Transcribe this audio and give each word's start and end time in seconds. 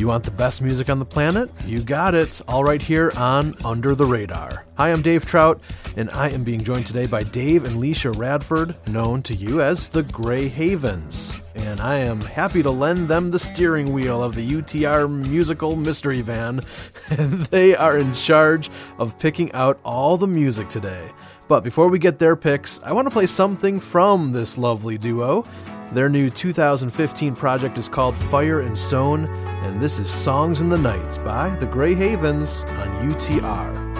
You 0.00 0.06
want 0.06 0.24
the 0.24 0.30
best 0.30 0.62
music 0.62 0.88
on 0.88 0.98
the 0.98 1.04
planet? 1.04 1.50
You 1.66 1.82
got 1.82 2.14
it, 2.14 2.40
all 2.48 2.64
right 2.64 2.80
here 2.80 3.12
on 3.18 3.54
Under 3.62 3.94
the 3.94 4.06
Radar. 4.06 4.64
Hi, 4.78 4.92
I'm 4.92 5.02
Dave 5.02 5.26
Trout, 5.26 5.60
and 5.94 6.08
I 6.12 6.30
am 6.30 6.42
being 6.42 6.64
joined 6.64 6.86
today 6.86 7.04
by 7.04 7.22
Dave 7.22 7.64
and 7.64 7.76
Licia 7.76 8.16
Radford, 8.16 8.74
known 8.88 9.22
to 9.24 9.34
you 9.34 9.60
as 9.60 9.88
the 9.88 10.02
Grey 10.04 10.48
Havens. 10.48 11.42
And 11.54 11.82
I 11.82 11.96
am 11.96 12.22
happy 12.22 12.62
to 12.62 12.70
lend 12.70 13.08
them 13.08 13.30
the 13.30 13.38
steering 13.38 13.92
wheel 13.92 14.22
of 14.22 14.34
the 14.34 14.52
UTR 14.52 15.06
musical 15.06 15.76
mystery 15.76 16.22
van, 16.22 16.62
and 17.10 17.44
they 17.48 17.76
are 17.76 17.98
in 17.98 18.14
charge 18.14 18.70
of 18.98 19.18
picking 19.18 19.52
out 19.52 19.78
all 19.84 20.16
the 20.16 20.26
music 20.26 20.70
today. 20.70 21.12
But 21.46 21.60
before 21.60 21.88
we 21.88 21.98
get 21.98 22.18
their 22.18 22.36
picks, 22.36 22.80
I 22.80 22.92
want 22.92 23.04
to 23.04 23.12
play 23.12 23.26
something 23.26 23.78
from 23.78 24.32
this 24.32 24.56
lovely 24.56 24.96
duo. 24.96 25.44
Their 25.92 26.08
new 26.08 26.30
2015 26.30 27.34
project 27.34 27.76
is 27.76 27.88
called 27.88 28.14
Fire 28.14 28.60
and 28.60 28.78
Stone, 28.78 29.24
and 29.64 29.80
this 29.80 29.98
is 29.98 30.08
Songs 30.08 30.60
in 30.60 30.68
the 30.68 30.78
Nights 30.78 31.18
by 31.18 31.50
the 31.56 31.66
Grey 31.66 31.94
Havens 31.94 32.62
on 32.64 33.10
UTR. 33.10 33.90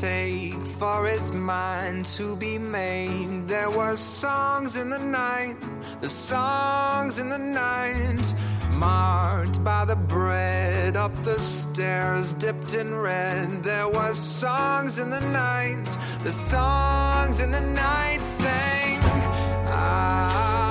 Take 0.00 0.66
for 0.78 1.06
his 1.06 1.32
mind 1.32 2.04
to 2.16 2.36
be 2.36 2.58
made? 2.58 3.46
There 3.46 3.70
were 3.70 3.96
songs 3.96 4.76
in 4.76 4.90
the 4.90 4.98
night, 4.98 5.56
the 6.00 6.08
songs 6.08 7.18
in 7.18 7.28
the 7.28 7.38
night 7.38 8.34
marked 8.78 9.62
by 9.64 9.84
the 9.84 9.96
bread 9.96 10.96
up 10.96 11.14
the 11.24 11.38
stairs 11.40 12.32
dipped 12.34 12.74
in 12.74 12.94
red. 12.94 13.62
There 13.64 13.88
was 13.88 14.18
songs 14.18 14.98
in 14.98 15.10
the 15.10 15.20
night 15.20 15.86
the 16.22 16.32
songs 16.32 17.40
in 17.40 17.50
the 17.50 17.60
night 17.60 18.20
sang. 18.20 18.98
Ah, 19.70 20.67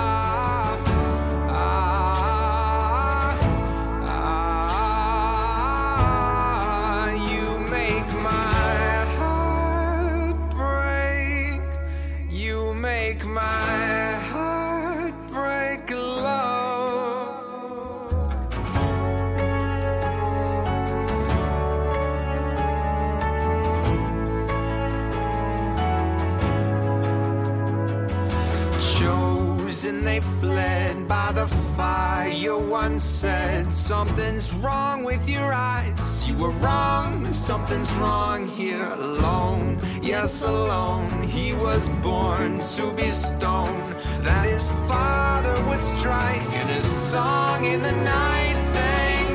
fled 30.20 31.08
by 31.08 31.32
the 31.32 31.48
fire. 31.48 32.58
One 32.58 33.00
said 33.00 33.72
something's 33.72 34.54
wrong 34.54 35.04
with 35.04 35.28
your 35.28 35.54
eyes. 35.54 36.28
You 36.28 36.38
were 36.38 36.56
wrong. 36.66 37.32
Something's 37.34 37.92
wrong 37.94 38.48
here 38.50 38.92
alone. 38.92 39.80
Yes 40.02 40.44
alone. 40.44 41.24
He 41.24 41.54
was 41.54 41.90
born 42.02 42.60
to 42.76 42.92
be 42.94 43.12
stoned. 43.12 43.96
That 44.24 44.46
his 44.48 44.70
father 44.88 45.56
would 45.68 45.82
strike 45.82 46.48
and 46.54 46.70
his 46.70 46.86
song 46.86 47.66
in 47.66 47.82
the 47.82 47.92
night 47.92 48.56
sang 48.58 49.28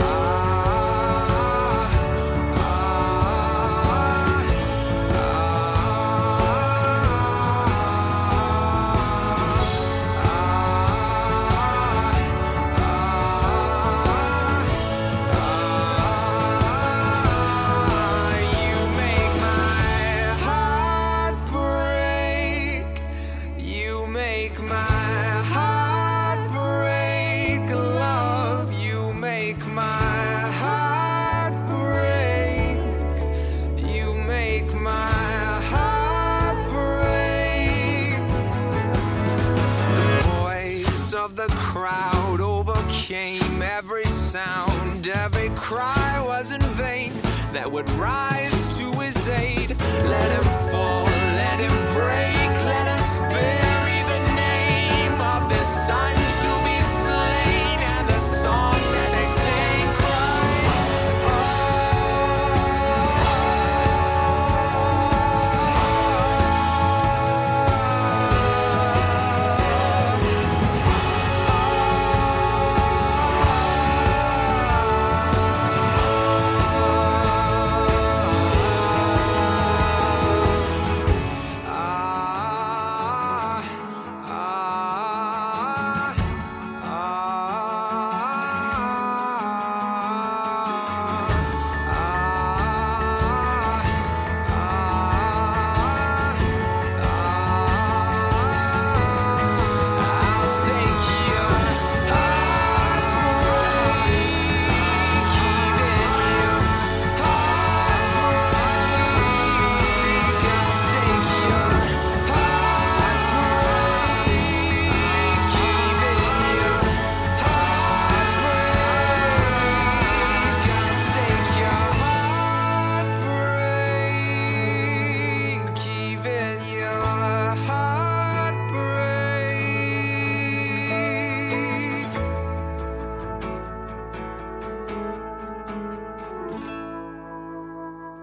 ah, 0.00 0.35
cry 45.56 46.20
was 46.20 46.52
in 46.52 46.60
vain 46.60 47.12
that 47.52 47.70
would 47.70 47.88
rise 47.92 48.76
to 48.76 48.92
his 49.00 49.16
aid. 49.28 49.70
Let 49.80 50.30
him 50.36 50.70
fall, 50.70 51.04
let 51.04 51.58
him 51.58 51.76
break, 51.94 52.50
let 52.64 52.86
us 52.86 53.18
bury 53.32 53.98
the 54.12 54.22
name 54.36 55.20
of 55.20 55.48
the 55.48 55.62
son 55.62 56.25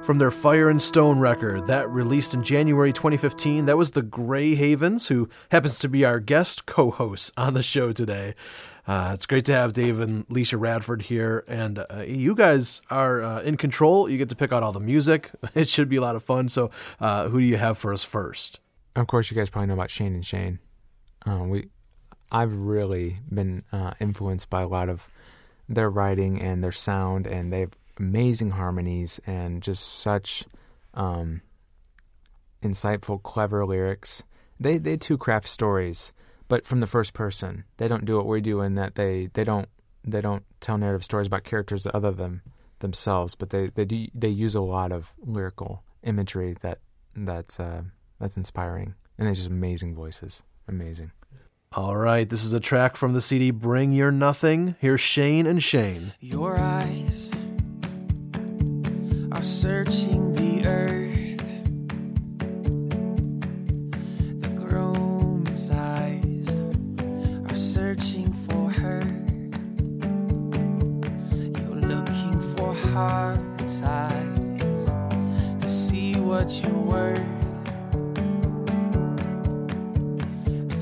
From 0.03 0.18
their 0.18 0.31
Fire 0.31 0.69
and 0.69 0.81
Stone 0.81 1.19
record 1.19 1.68
that 1.68 1.90
released 1.90 2.34
in 2.34 2.44
January 2.44 2.91
2015, 2.91 3.68
that 3.68 3.78
was 3.78 3.92
the 3.92 4.01
Grey 4.01 4.54
Havens, 4.54 5.07
who 5.07 5.30
happens 5.50 5.80
to 5.80 5.88
be 5.88 6.04
our 6.04 6.19
guest 6.19 6.66
co 6.66 6.92
host 6.92 7.31
on 7.38 7.54
the 7.54 7.63
show 7.63 7.94
today. 7.94 8.36
Uh, 8.86 9.12
it's 9.13 9.25
great 9.25 9.45
to 9.45 9.54
have 9.54 9.72
Dave 9.72 10.01
and 10.01 10.28
Licia 10.28 10.60
Radford 10.60 11.04
here, 11.04 11.45
and 11.48 11.80
uh, 11.80 12.04
you 12.06 12.36
guys 12.36 12.81
are 12.89 13.24
uh, 13.24 13.42
in 13.44 13.56
control. 13.56 14.10
You 14.10 14.18
get 14.18 14.28
to 14.28 14.36
pick 14.36 14.51
out 14.51 14.62
all 14.62 14.74
the 14.74 14.81
music. 14.81 15.31
It 15.56 15.69
should 15.69 15.88
be 15.88 15.95
a 15.95 16.01
lot 16.01 16.18
of 16.18 16.24
fun. 16.24 16.50
So, 16.50 16.69
uh, 17.00 17.30
who 17.30 17.39
do 17.39 17.45
you 17.45 17.56
have 17.56 17.78
for 17.78 17.94
us 17.94 18.04
first? 18.04 18.60
Of 18.98 19.07
course, 19.07 19.31
you 19.31 19.38
guys 19.38 19.50
probably 19.50 19.68
know 19.68 19.75
about 19.75 19.89
Shane 19.89 20.13
and 20.13 20.25
Shane. 20.25 20.60
Uh, 21.25 21.45
we, 21.45 21.69
I've 22.30 22.60
really 22.60 23.19
been 23.33 23.63
uh, 23.72 23.94
influenced 24.01 24.50
by 24.50 24.63
a 24.63 24.68
lot 24.68 24.89
of 24.89 25.07
their 25.69 25.89
writing 25.89 26.42
and 26.42 26.62
their 26.62 26.74
sound, 26.74 27.25
and 27.25 27.54
they 27.54 27.62
have 27.62 27.72
amazing 27.98 28.51
harmonies 28.51 29.19
and 29.25 29.62
just 29.62 30.00
such 30.00 30.45
um, 30.94 31.42
insightful, 32.62 33.22
clever 33.22 33.66
lyrics. 33.66 34.24
They 34.60 34.78
they 34.78 34.98
too 34.98 35.18
craft 35.18 35.48
stories, 35.48 36.13
but 36.48 36.66
from 36.66 36.80
the 36.80 36.88
first 36.88 37.13
person. 37.13 37.66
They 37.78 37.88
don't 37.88 38.06
do 38.06 38.18
what 38.18 38.28
we 38.28 38.42
do 38.42 38.62
in 38.62 38.75
that 38.75 38.95
they 38.95 39.30
they 39.34 39.44
don't 39.44 39.68
they 40.04 40.22
don't 40.22 40.44
tell 40.60 40.78
narrative 40.78 41.04
stories 41.04 41.28
about 41.28 41.44
characters 41.44 41.88
other 41.94 42.12
than 42.12 42.42
themselves, 42.80 43.36
but 43.36 43.50
they 43.50 43.68
they 43.68 43.86
do 43.86 44.07
they 44.13 44.30
use 44.30 44.56
a 44.56 44.62
lot 44.62 44.92
of 44.92 45.13
lyrical 45.24 45.84
imagery 46.04 46.56
that 46.62 46.80
that's 47.16 47.60
uh, 47.60 47.84
that's 48.19 48.38
inspiring, 48.38 48.95
and 49.18 49.28
they're 49.28 49.34
just 49.34 49.48
amazing 49.50 49.95
voices. 49.95 50.44
amazing. 50.68 51.12
All 51.75 51.98
right, 51.98 52.30
this 52.30 52.44
is 52.44 52.54
a 52.54 52.60
track 52.60 52.95
from 52.95 53.13
the 53.13 53.22
CD 53.22 53.50
Bring 53.50 53.94
Your 53.94 54.12
Nothing. 54.12 54.75
Here's 54.80 55.01
Shane 55.01 55.48
and 55.48 55.62
Shane. 55.62 56.13
Your 56.19 56.56
eyes 56.60 57.32
searching 59.44 60.31
the 60.34 60.66
earth. 60.66 61.38
The 64.42 64.48
groom's 64.48 65.69
eyes 65.69 66.50
are 67.51 67.56
searching 67.56 68.31
for 68.48 68.69
her. 68.80 69.01
You're 71.60 71.81
looking 71.81 72.40
for 72.56 72.74
heart's 72.74 73.81
eyes 73.81 74.86
to 75.62 75.69
see 75.69 76.16
what 76.16 76.50
you're 76.63 76.74
worth. 76.74 77.19
The 80.69 80.81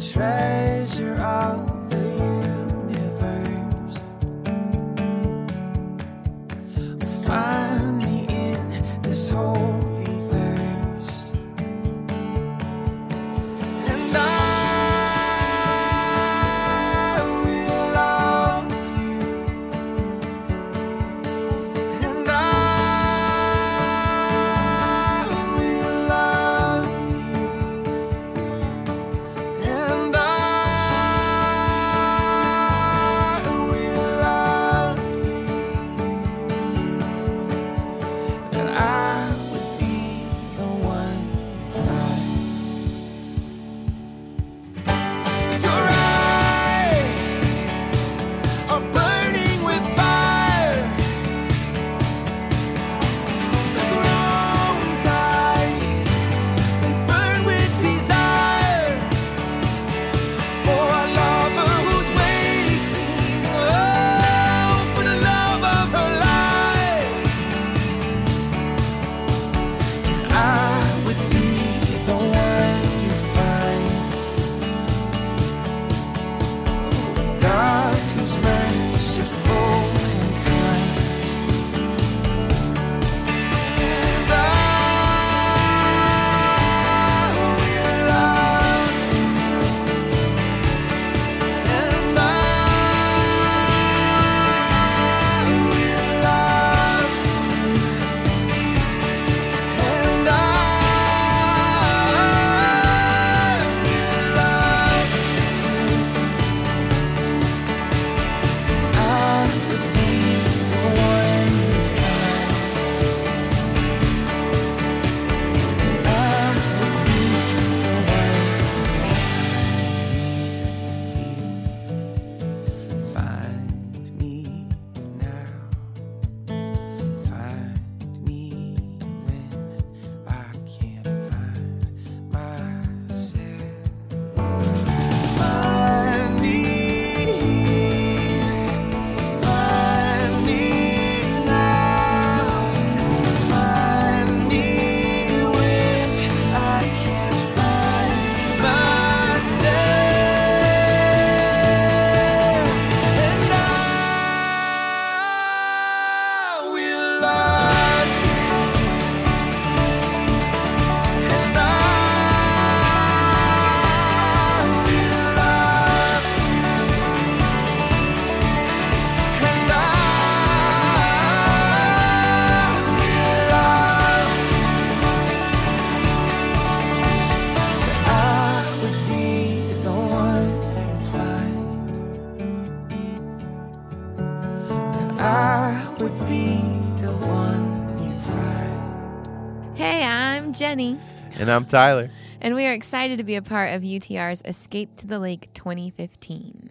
And 191.52 191.66
I'm 191.66 191.70
Tyler. 191.70 192.10
and 192.40 192.56
we 192.56 192.66
are 192.66 192.72
excited 192.72 193.18
to 193.18 193.26
be 193.26 193.36
a 193.36 193.42
part 193.42 193.74
of 193.74 193.82
UTR's 193.82 194.42
Escape 194.46 194.96
to 194.96 195.06
the 195.06 195.20
Lake 195.20 195.50
2015. 195.54 196.70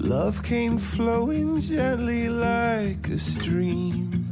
Love 0.01 0.41
came 0.41 0.77
flowing 0.77 1.59
gently 1.59 2.29
like 2.29 3.09
a 3.09 3.19
stream. 3.19 4.24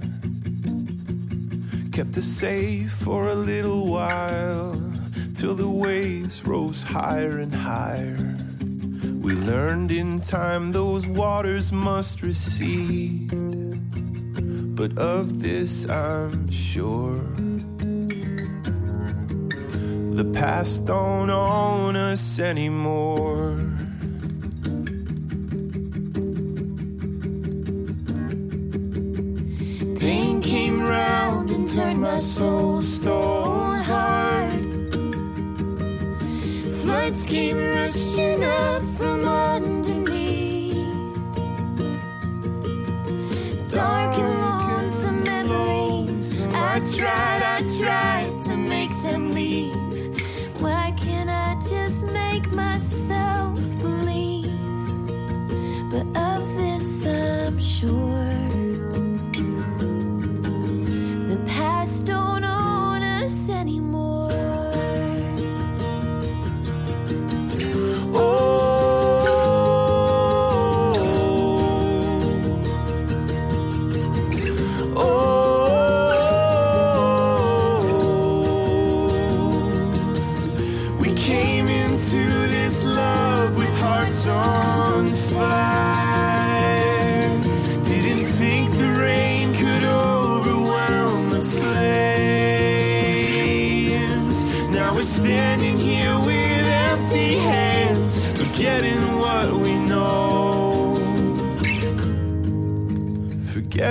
Kept 1.93 2.17
us 2.17 2.25
safe 2.25 2.91
for 2.91 3.29
a 3.29 3.35
little 3.35 3.85
while 3.85 4.81
till 5.35 5.53
the 5.53 5.69
waves 5.69 6.43
rose 6.43 6.81
higher 6.81 7.38
and 7.38 7.53
higher. 7.53 8.35
We 9.21 9.35
learned 9.35 9.91
in 9.91 10.19
time 10.19 10.71
those 10.71 11.05
waters 11.05 11.71
must 11.71 12.23
recede. 12.23 13.29
But 14.75 14.97
of 14.97 15.43
this 15.43 15.88
I'm 15.88 16.50
sure. 16.50 17.19
The 20.15 20.31
past 20.33 20.85
don't 20.85 21.29
own 21.29 21.95
us 21.95 22.39
anymore. 22.39 23.83
And 31.53 31.67
turned 31.67 32.01
my 32.01 32.19
soul 32.19 32.81
stone 32.81 33.81
hard. 33.81 34.93
Floods 36.81 37.24
came 37.24 37.57
rushing 37.57 38.43
up 38.43 38.83
from 38.98 39.19
underneath. 39.27 39.52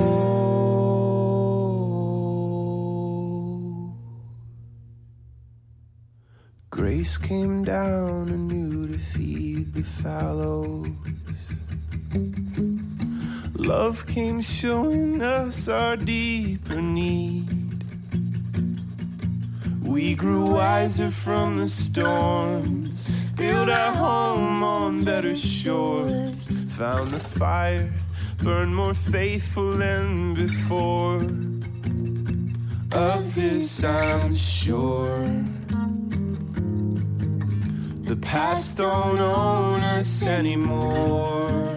Grace 6.72 7.18
came 7.20 7.64
down 7.64 8.30
anew 8.30 8.88
to 8.88 8.98
feed 8.98 9.74
the 9.74 9.84
fallows. 9.84 10.88
Love 13.54 14.08
came 14.08 14.42
showing 14.42 15.22
us 15.22 15.68
our 15.68 15.96
deeper 15.96 16.82
need. 16.82 17.86
We 19.84 20.16
grew 20.16 20.50
wiser 20.50 21.12
from 21.12 21.58
the 21.58 21.70
storms, 21.70 22.81
built 23.66 23.78
our 23.78 23.94
home 23.96 24.64
on 24.64 25.04
better 25.04 25.36
shores, 25.36 26.36
found 26.70 27.12
the 27.12 27.20
fire, 27.20 27.94
burned 28.42 28.76
more 28.76 28.94
faithful 28.94 29.78
than 29.78 30.34
before. 30.34 31.18
Of 32.92 33.36
this 33.36 33.84
I'm 33.84 34.34
sure. 34.34 35.20
The 38.10 38.18
past 38.22 38.78
don't 38.78 39.20
own 39.20 39.82
us 39.82 40.24
anymore. 40.24 41.70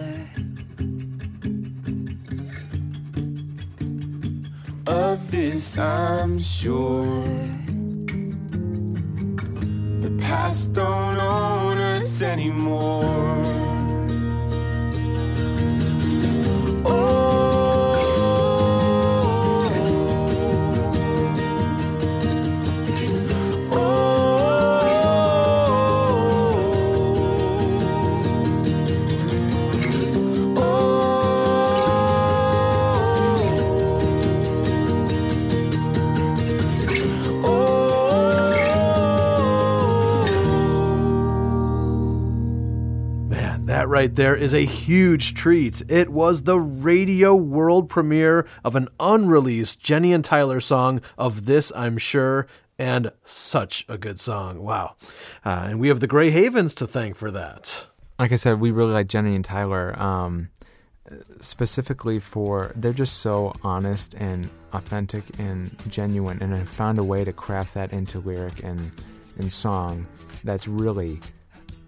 Of 4.87 5.29
this 5.29 5.77
I'm 5.77 6.39
sure. 6.39 7.54
Past 10.27 10.73
don't 10.73 11.19
own 11.19 11.77
us 11.77 12.19
anymore. 12.19 13.45
Man, 16.83 17.54
right 43.95 44.13
there 44.13 44.35
is 44.35 44.53
a 44.53 44.65
huge 44.65 45.35
treat. 45.35 45.81
It 45.89 46.09
was 46.09 46.41
the 46.41 46.59
radio 46.59 47.33
world 47.33 47.87
premiere 47.87 48.45
of 48.61 48.75
an 48.75 48.89
unreleased 48.99 49.79
Jenny 49.79 50.11
and 50.11 50.21
Tyler 50.21 50.59
song 50.59 50.99
of 51.17 51.45
this, 51.45 51.71
I'm 51.73 51.97
sure, 51.97 52.45
and 52.77 53.13
such 53.23 53.85
a 53.87 53.97
good 53.97 54.19
song. 54.19 54.61
Wow. 54.61 54.97
Uh, 55.45 55.67
and 55.69 55.79
we 55.79 55.87
have 55.87 56.01
the 56.01 56.07
Grey 56.07 56.29
Havens 56.29 56.75
to 56.75 56.85
thank 56.85 57.15
for 57.15 57.31
that. 57.31 57.87
like 58.19 58.33
I 58.33 58.35
said, 58.35 58.59
we 58.59 58.71
really 58.71 58.91
like 58.91 59.07
Jenny 59.07 59.33
and 59.33 59.45
Tyler. 59.45 59.97
Um, 59.97 60.49
specifically 61.39 62.19
for 62.19 62.73
they're 62.75 62.91
just 62.91 63.19
so 63.19 63.53
honest 63.63 64.13
and 64.15 64.49
authentic 64.73 65.23
and 65.39 65.73
genuine, 65.87 66.39
and 66.41 66.51
have 66.53 66.67
found 66.67 66.97
a 66.97 67.03
way 67.03 67.23
to 67.23 67.31
craft 67.31 67.75
that 67.75 67.93
into 67.93 68.19
lyric 68.19 68.61
and 68.61 68.91
and 69.37 69.49
song 69.51 70.05
that's 70.43 70.67
really 70.67 71.21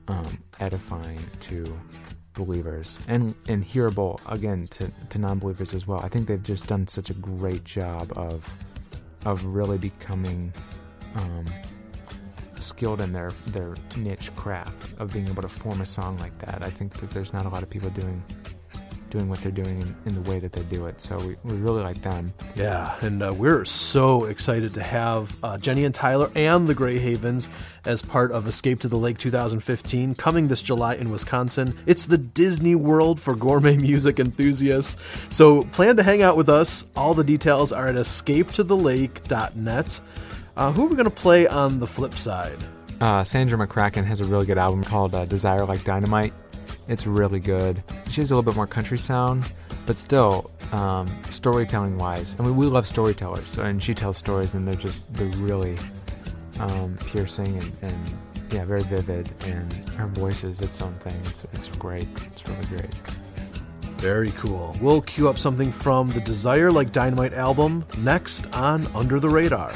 um, 0.08 0.44
edifying 0.60 1.20
to 1.42 1.80
believers 2.34 3.00
and 3.08 3.34
and 3.50 3.66
hearable 3.66 4.22
again 4.28 4.68
to 4.68 4.92
to 5.10 5.18
non-believers 5.18 5.74
as 5.74 5.88
well. 5.88 6.00
I 6.00 6.08
think 6.08 6.28
they've 6.28 6.44
just 6.44 6.68
done 6.68 6.88
such 6.88 7.10
a 7.10 7.14
great 7.16 7.64
job 7.64 8.14
of 8.16 8.52
of 9.26 9.44
really 9.46 9.78
becoming 9.78 10.54
um, 11.16 11.46
skilled 12.60 13.02
in 13.02 13.12
their 13.12 13.32
their 13.48 13.76
niche 13.98 14.34
craft 14.36 15.00
of 15.00 15.12
being 15.12 15.28
able 15.28 15.42
to 15.42 15.50
form 15.50 15.82
a 15.82 15.86
song 15.86 16.18
like 16.20 16.38
that. 16.40 16.64
I 16.64 16.70
think 16.70 16.94
that 17.00 17.10
there's 17.12 17.34
not 17.34 17.46
a 17.46 17.50
lot 17.50 17.64
of 17.64 17.70
people 17.70 17.90
doing 17.90 18.24
doing 19.10 19.30
what 19.30 19.40
they're 19.40 19.52
doing 19.52 19.82
in, 19.82 19.96
in 20.06 20.16
the 20.16 20.22
way 20.30 20.40
that 20.40 20.54
they 20.54 20.64
do 20.64 20.86
it. 20.86 21.02
So 21.02 21.18
we, 21.18 21.36
we 21.44 21.58
really 21.58 21.82
like 21.82 22.02
them. 22.02 22.34
Yeah, 22.56 22.96
and 23.02 23.22
uh, 23.22 23.34
we're 23.34 23.66
so 23.66 24.26
excited 24.26 24.74
to 24.76 24.84
have 24.84 25.36
uh, 25.44 25.58
Jenny 25.58 25.86
and 25.86 25.94
Tyler 25.96 26.30
and 26.36 26.68
the 26.68 26.74
Grey 26.74 27.00
Havens 27.00 27.50
as 27.86 28.02
part 28.02 28.32
of 28.32 28.48
Escape 28.48 28.80
to 28.82 28.88
the 28.88 28.98
Lake 28.98 29.18
2015 29.18 30.16
coming 30.16 30.48
this 30.48 30.62
July 30.62 30.96
in 30.96 31.10
Wisconsin. 31.10 31.78
It's 31.86 32.06
the 32.06 32.18
Disney 32.18 32.76
World 32.76 33.20
for 33.20 33.36
gourmet 33.36 33.78
music 33.78 34.20
enthusiasts. 34.20 34.98
So 35.30 35.64
plan 35.66 35.98
to 35.98 36.04
hang 36.04 36.22
out 36.22 36.38
with 36.38 36.50
us. 36.50 36.88
All 36.96 37.14
the 37.14 37.24
details 37.24 37.72
are 37.72 37.88
at 37.88 37.96
escapetothelake.net. 37.96 40.02
Uh, 40.56 40.72
who 40.72 40.86
are 40.86 40.88
we 40.88 40.96
going 40.96 41.06
to 41.06 41.12
play 41.12 41.48
on 41.48 41.80
the 41.80 41.88
flip 41.88 42.14
side? 42.16 42.58
Uh, 43.00 43.24
Sandra 43.24 43.60
McCracken 43.60 44.04
has 44.06 44.22
a 44.22 44.26
really 44.26 44.48
good 44.48 44.58
album 44.58 44.84
called 44.84 45.14
uh, 45.14 45.26
Desire 45.26 45.66
Like 45.66 45.84
Dynamite. 45.84 46.34
It's 46.88 47.06
really 47.06 47.40
good. 47.40 47.84
She 48.10 48.22
has 48.22 48.32
a 48.32 48.36
little 48.36 48.50
bit 48.50 48.56
more 48.56 48.68
country 48.68 48.98
sound, 48.98 49.52
but 49.86 49.98
still 49.98 50.52
um, 50.72 51.08
storytelling 51.30 51.98
wise. 51.98 52.36
I 52.40 52.44
mean, 52.44 52.56
we 52.56 52.66
love 52.68 52.88
storytellers, 52.88 53.58
and 53.58 53.82
she 53.82 53.94
tells 53.94 54.18
stories, 54.18 54.56
and 54.56 54.68
they're 54.68 54.76
just 54.76 55.14
they're 55.14 55.28
really 55.38 55.78
um, 56.60 56.98
piercing 57.08 57.58
and, 57.58 57.72
and 57.82 58.14
yeah, 58.52 58.64
very 58.64 58.84
vivid. 58.84 59.30
And 59.46 59.72
her 59.92 60.08
voice 60.08 60.44
is 60.44 60.62
its 60.62 60.82
own 60.82 60.94
thing. 60.96 61.20
It's 61.26 61.44
it's 61.54 61.68
great. 61.78 62.08
It's 62.26 62.48
really 62.48 62.66
great. 62.66 62.94
Very 63.98 64.32
cool. 64.32 64.76
We'll 64.80 65.02
cue 65.02 65.28
up 65.28 65.40
something 65.40 65.72
from 65.72 66.10
the 66.10 66.22
Desire 66.22 66.72
Like 66.72 66.92
Dynamite 66.92 67.34
album 67.34 67.84
next 67.98 68.46
on 68.54 68.86
Under 68.96 69.20
the 69.20 69.30
Radar. 69.30 69.74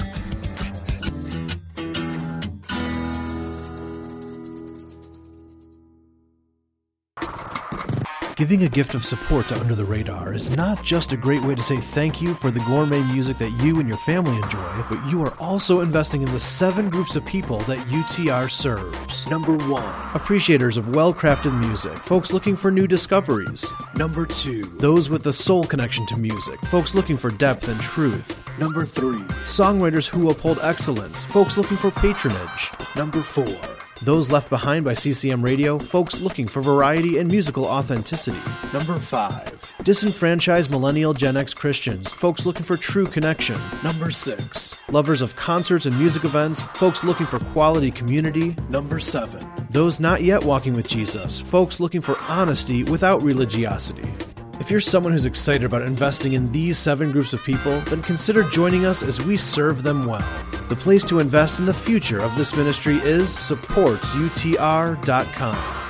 Giving 8.42 8.64
a 8.64 8.70
gift 8.70 8.96
of 8.96 9.06
support 9.06 9.50
to 9.50 9.60
Under 9.60 9.76
the 9.76 9.86
Radar 9.86 10.34
is 10.34 10.50
not 10.58 10.84
just 10.84 11.14
a 11.14 11.16
great 11.16 11.44
way 11.44 11.54
to 11.54 11.62
say 11.62 11.78
thank 11.78 12.24
you 12.24 12.34
for 12.34 12.50
the 12.50 12.60
gourmet 12.62 13.04
music 13.04 13.38
that 13.38 13.52
you 13.62 13.80
and 13.80 13.88
your 13.88 14.00
family 14.00 14.36
enjoy, 14.36 14.84
but 14.90 15.00
you 15.12 15.24
are 15.24 15.36
also 15.40 15.82
investing 15.82 16.24
in 16.24 16.32
the 16.32 16.40
seven 16.40 16.90
groups 16.90 17.16
of 17.16 17.24
people 17.24 17.60
that 17.60 17.78
UTR 17.90 18.50
serves. 18.50 19.28
Number 19.28 19.56
one, 19.70 19.94
appreciators 20.16 20.76
of 20.76 20.96
well 20.96 21.14
crafted 21.14 21.56
music, 21.60 21.96
folks 22.00 22.34
looking 22.34 22.56
for 22.56 22.72
new 22.72 22.88
discoveries. 22.88 23.72
Number 23.94 24.26
two, 24.26 24.64
those 24.80 25.08
with 25.08 25.28
a 25.28 25.34
soul 25.34 25.64
connection 25.64 26.08
to 26.08 26.18
music, 26.18 26.60
folks 26.62 26.96
looking 26.96 27.18
for 27.18 27.30
depth 27.30 27.68
and 27.68 27.80
truth. 27.80 28.44
Number 28.58 28.88
three, 28.88 29.22
songwriters 29.46 30.10
who 30.10 30.32
uphold 30.32 30.58
excellence, 30.64 31.24
folks 31.24 31.58
looking 31.58 31.78
for 31.78 31.92
patronage. 31.92 32.72
Number 32.96 33.22
four, 33.22 33.62
those 34.04 34.32
left 34.32 34.50
behind 34.50 34.84
by 34.84 34.94
CCM 34.94 35.44
Radio, 35.44 35.78
folks 35.78 36.20
looking 36.20 36.48
for 36.48 36.62
variety 36.62 37.20
and 37.20 37.30
musical 37.30 37.66
authenticity. 37.66 38.42
Number 38.74 38.98
5. 38.98 39.74
Disenfranchised 39.84 40.72
millennial 40.72 41.14
Gen 41.14 41.38
X 41.38 41.54
Christians, 41.54 42.12
folks 42.12 42.46
looking 42.46 42.64
for 42.64 42.78
true 42.78 43.06
connection. 43.06 43.60
Number 43.84 44.10
6. 44.10 44.78
Lovers 44.90 45.22
of 45.22 45.36
concerts 45.36 45.86
and 45.86 45.98
music 45.98 46.24
events, 46.24 46.64
folks 46.74 47.04
looking 47.04 47.28
for 47.28 47.40
quality 47.54 47.92
community. 47.92 48.56
Number 48.70 49.00
7. 49.00 49.48
Those 49.70 50.00
not 50.00 50.24
yet 50.24 50.44
walking 50.44 50.74
with 50.74 50.88
Jesus, 50.88 51.40
folks 51.40 51.80
looking 51.80 52.02
for 52.02 52.18
honesty 52.28 52.84
without 52.84 53.22
religiosity. 53.22 54.10
If 54.60 54.70
you're 54.70 54.80
someone 54.80 55.12
who's 55.14 55.26
excited 55.26 55.64
about 55.64 55.82
investing 55.82 56.34
in 56.34 56.52
these 56.52 56.78
seven 56.78 57.12
groups 57.12 57.34
of 57.34 57.44
people, 57.44 57.80
then 57.82 58.02
consider 58.02 58.44
joining 58.44 58.86
us 58.86 59.02
as 59.02 59.20
we 59.20 59.38
serve 59.38 59.82
them 59.84 60.06
well. 60.06 60.28
The 60.72 60.78
place 60.78 61.04
to 61.08 61.20
invest 61.20 61.60
in 61.60 61.66
the 61.66 61.74
future 61.74 62.20
of 62.20 62.38
this 62.38 62.56
ministry 62.56 62.96
is 63.00 63.28
supportutr.com. 63.28 65.81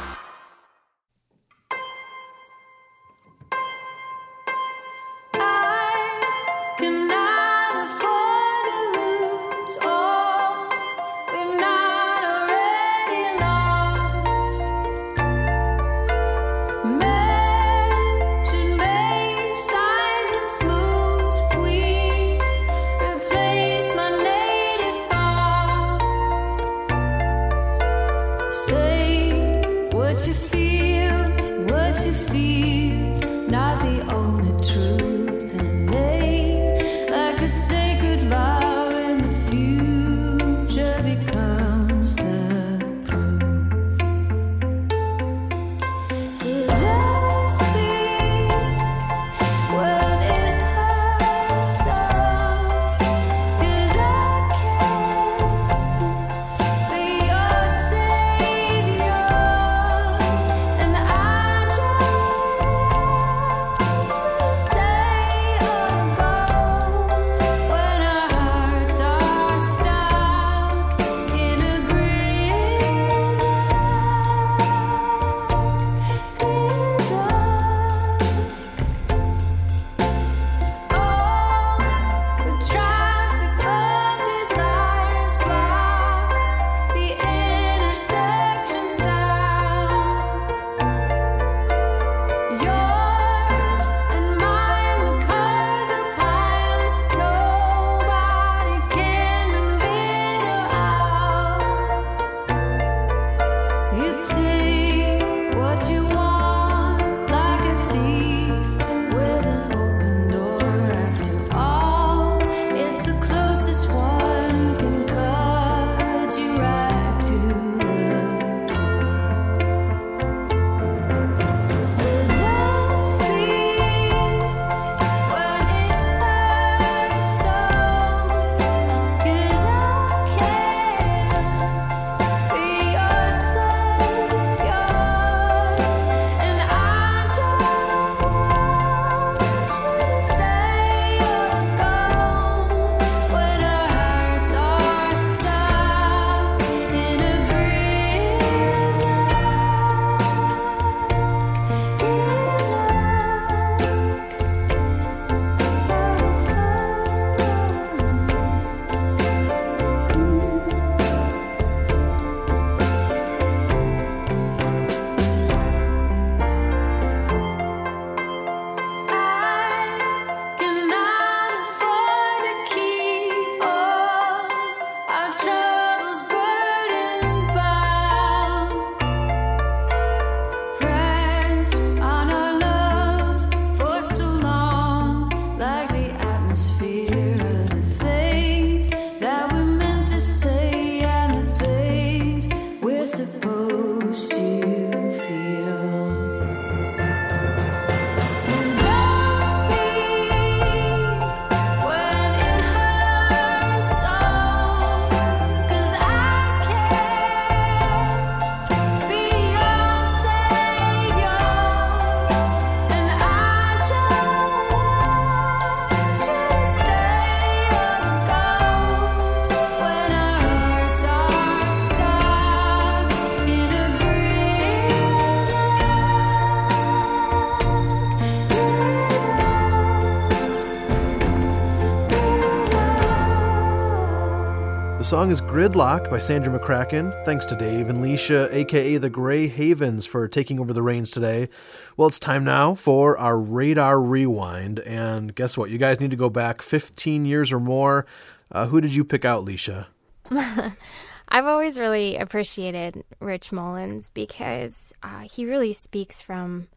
song 235.11 235.29
is 235.29 235.41
Gridlock 235.41 236.09
by 236.09 236.17
Sandra 236.17 236.57
McCracken. 236.57 237.25
Thanks 237.25 237.45
to 237.47 237.55
Dave 237.57 237.89
and 237.89 237.97
Licia, 237.97 238.49
aka 238.53 238.95
the 238.95 239.09
Grey 239.09 239.47
Havens, 239.47 240.05
for 240.05 240.25
taking 240.25 240.57
over 240.57 240.71
the 240.71 240.81
reins 240.81 241.11
today. 241.11 241.49
Well, 241.97 242.07
it's 242.07 242.17
time 242.17 242.45
now 242.45 242.75
for 242.75 243.17
our 243.17 243.37
Radar 243.37 243.99
Rewind. 243.99 244.79
And 244.79 245.35
guess 245.35 245.57
what? 245.57 245.69
You 245.69 245.77
guys 245.77 245.99
need 245.99 246.11
to 246.11 246.15
go 246.17 246.29
back 246.29 246.61
15 246.61 247.25
years 247.25 247.51
or 247.51 247.59
more. 247.59 248.05
Uh, 248.53 248.67
who 248.67 248.79
did 248.79 248.95
you 248.95 249.03
pick 249.03 249.25
out, 249.25 249.43
Licia? 249.43 249.87
I've 250.31 251.45
always 251.45 251.77
really 251.77 252.15
appreciated 252.15 253.03
Rich 253.19 253.51
Mullins 253.51 254.11
because 254.11 254.93
uh, 255.03 255.27
he 255.29 255.45
really 255.45 255.73
speaks 255.73 256.21
from 256.21 256.69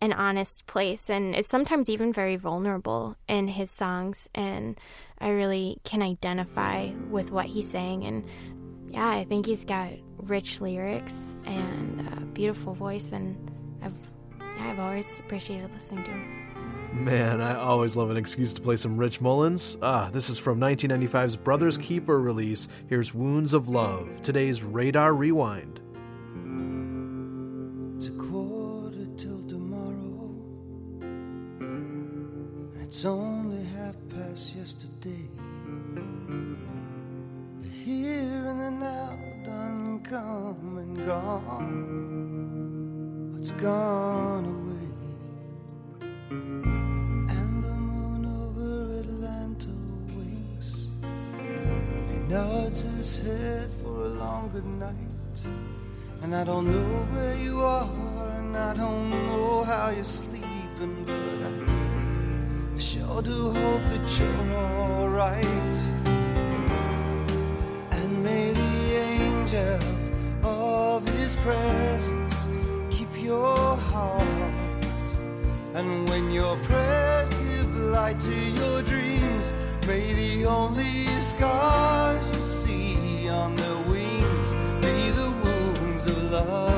an 0.00 0.12
honest 0.12 0.66
place 0.66 1.08
and 1.08 1.34
is 1.34 1.46
sometimes 1.46 1.88
even 1.88 2.12
very 2.12 2.34
vulnerable 2.34 3.16
in 3.28 3.48
his 3.48 3.70
songs. 3.70 4.28
And 4.34 4.80
I 5.20 5.30
really 5.30 5.78
can 5.84 6.02
identify 6.02 6.90
with 7.10 7.30
what 7.30 7.46
he's 7.46 7.68
saying. 7.68 8.04
And 8.04 8.24
yeah, 8.88 9.08
I 9.08 9.24
think 9.24 9.46
he's 9.46 9.64
got 9.64 9.90
rich 10.18 10.60
lyrics 10.60 11.36
and 11.44 12.08
a 12.16 12.20
beautiful 12.20 12.74
voice. 12.74 13.12
And 13.12 13.50
I've, 13.82 13.98
yeah, 14.40 14.70
I've 14.70 14.78
always 14.78 15.18
appreciated 15.18 15.70
listening 15.74 16.04
to 16.04 16.10
him. 16.10 16.48
Man, 16.92 17.42
I 17.42 17.54
always 17.54 17.96
love 17.96 18.10
an 18.10 18.16
excuse 18.16 18.54
to 18.54 18.62
play 18.62 18.76
some 18.76 18.96
Rich 18.96 19.20
Mullins. 19.20 19.76
Ah, 19.82 20.08
this 20.10 20.30
is 20.30 20.38
from 20.38 20.58
1995's 20.58 21.36
Brothers 21.36 21.76
Keeper 21.76 22.20
release. 22.20 22.68
Here's 22.88 23.12
Wounds 23.12 23.52
of 23.52 23.68
Love, 23.68 24.22
today's 24.22 24.62
Radar 24.62 25.14
Rewind. 25.14 25.80
It's 27.96 28.06
a 28.06 28.12
quarter 28.12 29.06
till 29.16 29.42
tomorrow. 29.48 30.34
It's 32.80 33.04
only 33.04 33.47
yesterday. 34.38 35.28
The 37.60 37.68
here 37.68 38.46
and 38.50 38.60
the 38.60 38.70
now 38.70 39.18
done 39.44 40.00
come 40.04 40.78
and 40.78 40.96
gone. 41.04 41.74
What's 43.34 43.50
gone 43.50 44.44
away? 44.54 44.90
And 46.30 47.62
the 47.64 47.72
moon 47.72 48.22
over 48.40 49.00
Atlanta 49.00 49.74
winks. 50.14 50.88
He 52.10 52.18
nods 52.32 52.82
his 52.82 53.16
head 53.16 53.68
for 53.82 54.04
a 54.04 54.08
longer 54.08 54.62
night. 54.62 55.38
And 56.22 56.30
I 56.36 56.44
don't 56.44 56.66
know 56.70 57.06
where 57.12 57.36
you 57.36 57.60
are, 57.60 57.90
and 58.38 58.56
I 58.56 58.72
don't 58.74 59.10
know 59.10 59.64
how 59.64 59.90
you're 59.90 60.04
sleeping, 60.04 61.02
but 61.04 61.42
I 61.48 61.77
sure 62.80 63.22
do 63.22 63.50
hope 63.50 63.82
that 63.88 64.18
you're 64.18 64.56
alright. 64.56 65.44
And 67.90 68.22
may 68.22 68.52
the 68.52 68.96
angel 68.96 69.80
of 70.44 71.08
his 71.08 71.34
presence 71.36 72.34
keep 72.90 73.08
your 73.20 73.76
heart. 73.76 74.84
And 75.74 76.08
when 76.08 76.30
your 76.30 76.56
prayers 76.58 77.30
give 77.34 77.76
light 77.76 78.20
to 78.20 78.34
your 78.34 78.82
dreams, 78.82 79.52
may 79.88 80.12
the 80.12 80.46
only 80.46 81.06
scars 81.20 82.24
you 82.36 82.44
see 82.44 83.28
on 83.28 83.56
their 83.56 83.78
wings 83.90 84.52
be 84.84 85.10
the 85.10 85.30
wounds 85.42 86.04
of 86.06 86.30
love. 86.30 86.77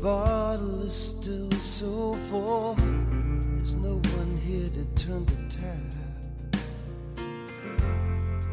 Bottle 0.00 0.86
is 0.86 0.94
still 0.94 1.50
so 1.52 2.16
full. 2.30 2.74
There's 2.74 3.74
no 3.74 4.00
one 4.16 4.40
here 4.42 4.70
to 4.70 4.84
turn 4.94 5.26
the 5.26 5.36
tap. 5.54 5.76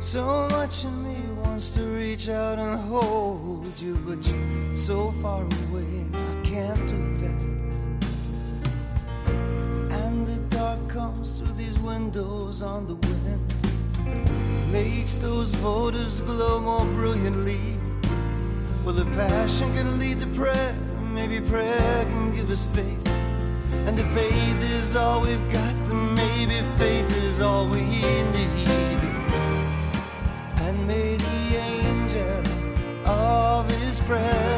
So 0.02 0.48
much 0.52 0.84
in 0.84 1.04
me 1.04 1.18
wants 1.42 1.70
to 1.72 1.84
reach 1.84 2.28
out 2.28 2.60
and 2.60 2.78
hold 2.90 3.66
you, 3.80 3.96
but 4.06 4.26
you're 4.28 4.76
so 4.76 5.12
far 5.22 5.44
away. 5.44 6.06
I 6.14 6.42
can't 6.44 6.86
do 6.86 7.16
that. 7.22 7.42
And 10.00 10.28
the 10.28 10.40
dark 10.50 10.90
comes 10.90 11.40
through 11.40 11.54
these 11.54 11.80
windows 11.80 12.62
on 12.62 12.88
the 12.88 12.96
wind, 12.96 14.72
makes 14.72 15.16
those 15.16 15.50
voters 15.56 16.20
glow 16.22 16.60
more 16.60 16.86
brilliantly. 16.94 17.78
Well, 18.84 18.96
the 18.96 19.06
passion 19.16 19.74
can 19.74 19.98
lead 19.98 20.20
to 20.20 20.28
prayer, 20.28 20.76
maybe 21.18 21.42
prayer 21.50 22.06
can 22.12 22.32
give 22.36 22.48
us 22.52 22.68
faith. 22.68 23.08
And 23.88 23.98
if 24.00 24.08
faith 24.14 24.62
is 24.76 24.96
all 24.96 25.22
we've 25.22 25.52
got, 25.52 25.74
then 25.88 26.14
maybe 26.14 26.62
faith 26.78 27.12
is 27.24 27.42
all 27.42 27.68
we 27.68 27.82
need. 27.82 29.02
And 30.66 30.88
may 30.88 31.18
the 31.18 31.40
angel 31.74 32.44
of 33.08 33.72
his 33.72 34.00
presence 34.02 34.57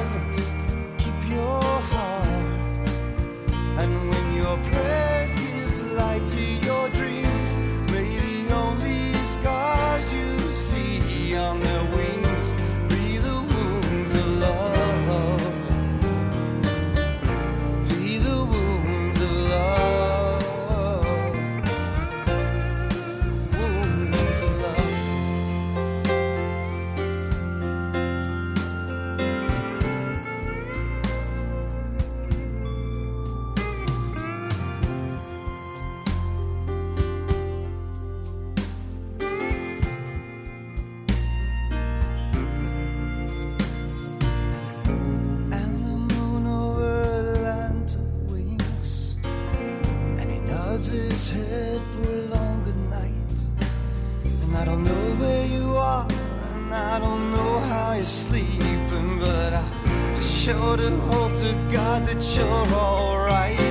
I 54.59 54.65
don't 54.65 54.83
know 54.83 55.15
where 55.21 55.45
you 55.45 55.77
are, 55.77 56.05
and 56.53 56.73
I 56.73 56.99
don't 56.99 57.31
know 57.31 57.59
how 57.59 57.93
you're 57.93 58.05
sleeping, 58.05 59.17
but 59.17 59.53
I 59.53 60.19
sure 60.19 60.75
do 60.75 60.89
hope 61.11 61.31
to 61.43 61.53
God 61.71 62.05
that 62.05 62.21
you're 62.35 62.67
alright. 62.75 63.68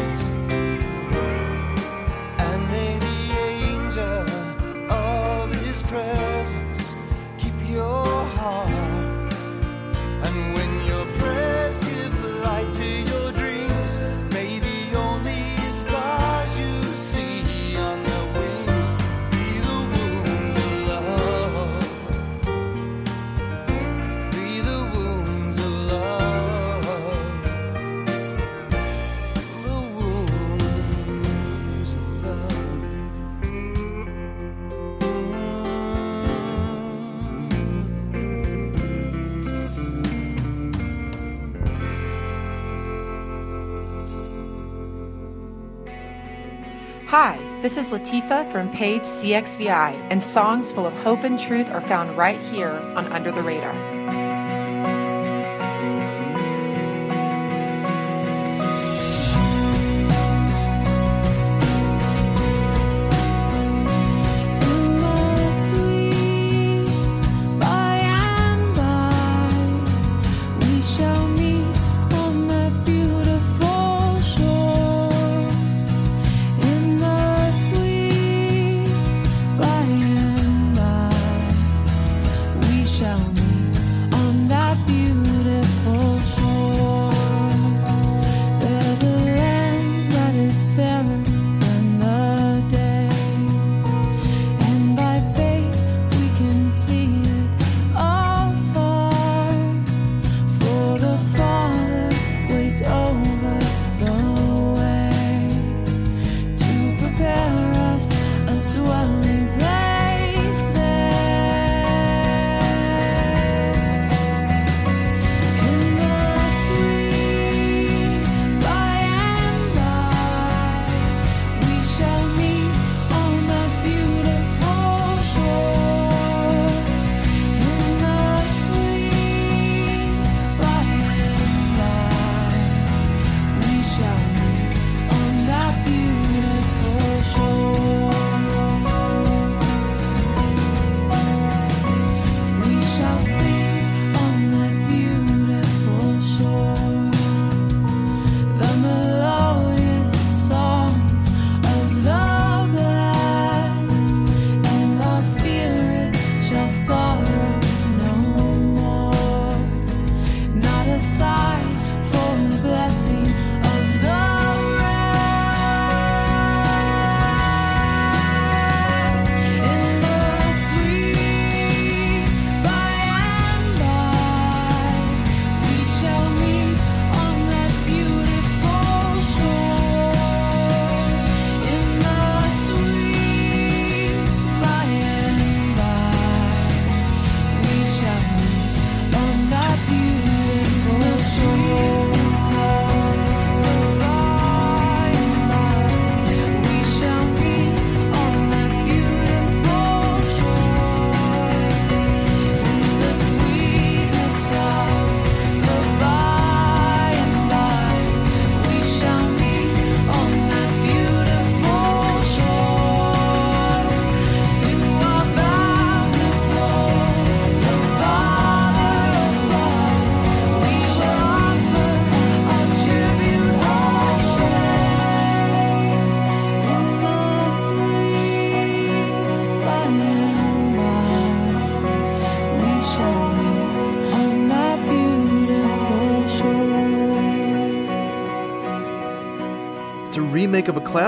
This 47.69 47.93
is 47.93 47.93
Latifah 47.93 48.51
from 48.51 48.71
Page 48.71 49.03
CXVI, 49.03 50.07
and 50.11 50.23
songs 50.23 50.73
full 50.73 50.87
of 50.87 50.95
hope 51.03 51.23
and 51.23 51.39
truth 51.39 51.69
are 51.69 51.83
found 51.83 52.17
right 52.17 52.41
here 52.41 52.71
on 52.71 53.13
Under 53.13 53.31
the 53.31 53.43
Radar. 53.43 53.75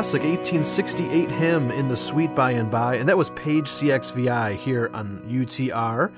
Classic 0.01 0.23
1868 0.23 1.31
hymn 1.31 1.71
in 1.73 1.87
the 1.87 1.95
Sweet 1.95 2.35
By 2.35 2.53
and 2.53 2.71
By, 2.71 2.95
and 2.95 3.07
that 3.07 3.19
was 3.19 3.29
Page 3.29 3.67
CXVI 3.67 4.57
here 4.57 4.89
on 4.95 5.21
UTR. 5.29 6.11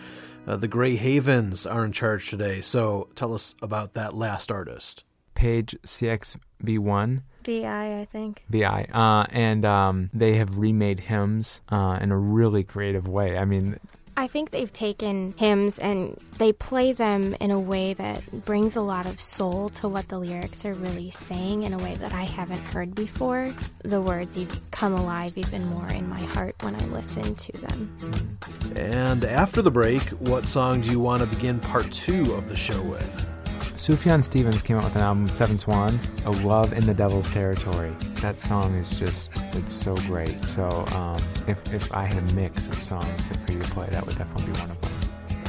Uh, 0.47 0.57
the 0.57 0.68
Grey 0.68 0.95
Havens 0.95 1.66
are 1.66 1.85
in 1.85 1.90
charge 1.90 2.31
today, 2.31 2.61
so 2.61 3.09
tell 3.16 3.35
us 3.35 3.57
about 3.61 3.95
that 3.95 4.14
last 4.14 4.53
artist. 4.53 5.03
Page 5.35 5.77
CXV1. 5.85 7.23
VI, 7.45 8.01
I 8.03 8.05
think. 8.05 8.45
VI, 8.49 8.87
uh, 8.92 9.27
and 9.31 9.64
um, 9.64 10.11
they 10.14 10.37
have 10.37 10.59
remade 10.59 11.01
hymns 11.01 11.61
uh, 11.68 11.99
in 12.01 12.12
a 12.12 12.16
really 12.16 12.62
creative 12.62 13.09
way. 13.09 13.37
I 13.37 13.45
mean, 13.45 13.81
I 14.16 14.27
think 14.27 14.51
they've 14.51 14.72
taken 14.72 15.35
hymns 15.37 15.79
and 15.79 16.18
they 16.38 16.53
play 16.53 16.92
them 16.92 17.35
in 17.40 17.51
a 17.51 17.59
way 17.59 17.94
that 17.94 18.44
brings 18.44 18.77
a 18.77 18.83
lot 18.83 19.07
of 19.07 19.20
soul 19.20 19.70
to 19.70 19.88
what 19.88 20.09
the 20.09 20.18
lyrics 20.18 20.64
are 20.64 20.75
really 20.75 21.11
saying 21.11 21.62
in 21.62 21.72
a 21.72 21.79
way 21.79 21.94
that 21.96 22.12
I 22.12 22.25
haven't 22.25 22.61
heard 22.61 22.94
before. 22.94 23.55
The 23.85 24.03
words 24.03 24.37
come 24.70 24.94
alive 24.94 25.37
even 25.38 25.64
more 25.66 25.88
in 25.88 26.09
my 26.09 26.20
heart 26.20 26.55
when 26.62 26.75
I 26.75 26.85
listen 26.87 27.35
to 27.35 27.53
them. 27.59 28.38
And 28.77 29.25
after 29.25 29.62
the 29.62 29.70
break, 29.70 30.03
what 30.11 30.46
song 30.46 30.83
do 30.83 30.90
you 30.90 31.01
want 31.01 31.22
to 31.22 31.29
begin 31.29 31.59
part 31.59 31.90
two 31.90 32.35
of 32.35 32.48
the 32.48 32.57
show 32.57 32.81
with? 32.83 33.29
Sufjan 33.76 34.22
Stevens 34.22 34.62
came 34.62 34.76
out 34.76 34.85
with 34.85 34.96
an 34.96 35.02
album, 35.02 35.28
Seven 35.28 35.58
Swans, 35.58 36.12
A 36.24 36.30
Love 36.30 36.72
in 36.72 36.87
the 36.87 36.94
Devil's 36.94 37.30
Territory. 37.32 37.92
That 38.20 38.38
song 38.38 38.74
is 38.76 38.98
just, 38.98 39.30
it's 39.54 39.72
so 39.72 39.96
great. 40.06 40.44
So 40.44 40.68
um, 40.94 41.20
if, 41.48 41.72
if 41.74 41.92
I 41.92 42.04
had 42.04 42.18
a 42.30 42.35
mix 42.35 42.68
of 42.68 42.74
songs 42.74 43.28
for 43.28 43.52
you 43.52 43.58
to 43.58 43.70
play, 43.70 43.87
that 43.90 44.06
would 44.06 44.16
definitely 44.16 44.52
be 44.52 44.58
one 44.61 44.70
of 44.70 44.80
them. 44.80 44.92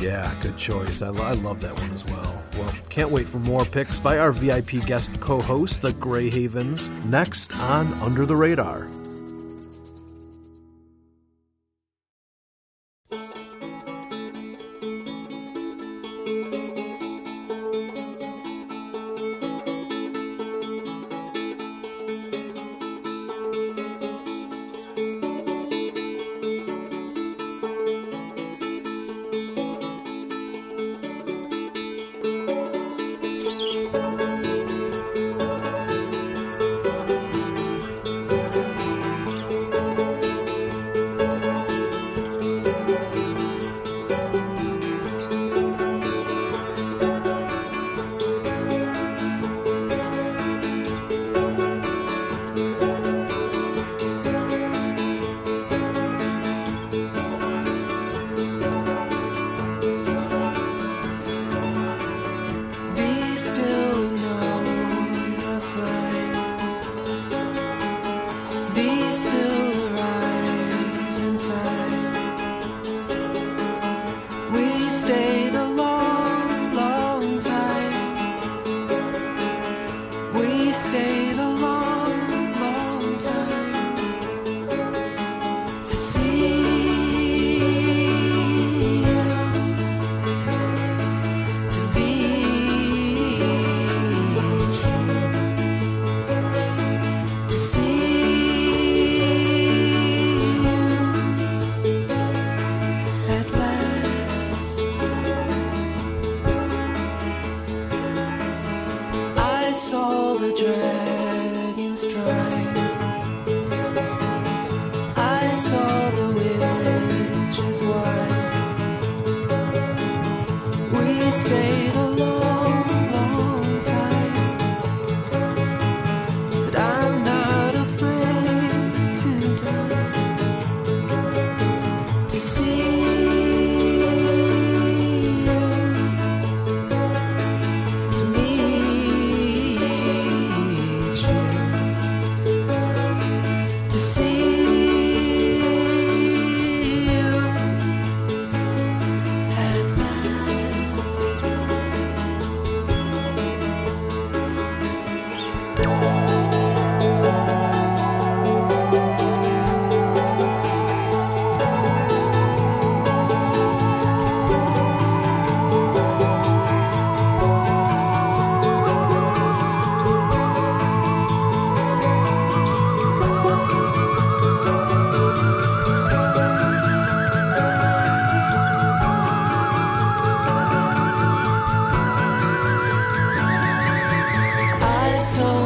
Yeah, 0.01 0.33
good 0.41 0.57
choice. 0.57 1.01
I, 1.01 1.09
lo- 1.09 1.23
I 1.23 1.33
love 1.33 1.61
that 1.61 1.75
one 1.79 1.91
as 1.91 2.03
well. 2.05 2.43
Well, 2.57 2.73
can't 2.89 3.11
wait 3.11 3.29
for 3.29 3.39
more 3.39 3.65
picks 3.65 3.99
by 3.99 4.17
our 4.17 4.31
VIP 4.31 4.85
guest 4.85 5.19
co 5.21 5.39
host, 5.41 5.81
the 5.81 5.93
Grey 5.93 6.29
Havens, 6.29 6.89
next 7.05 7.55
on 7.59 7.93
Under 8.01 8.25
the 8.25 8.35
Radar. 8.35 8.87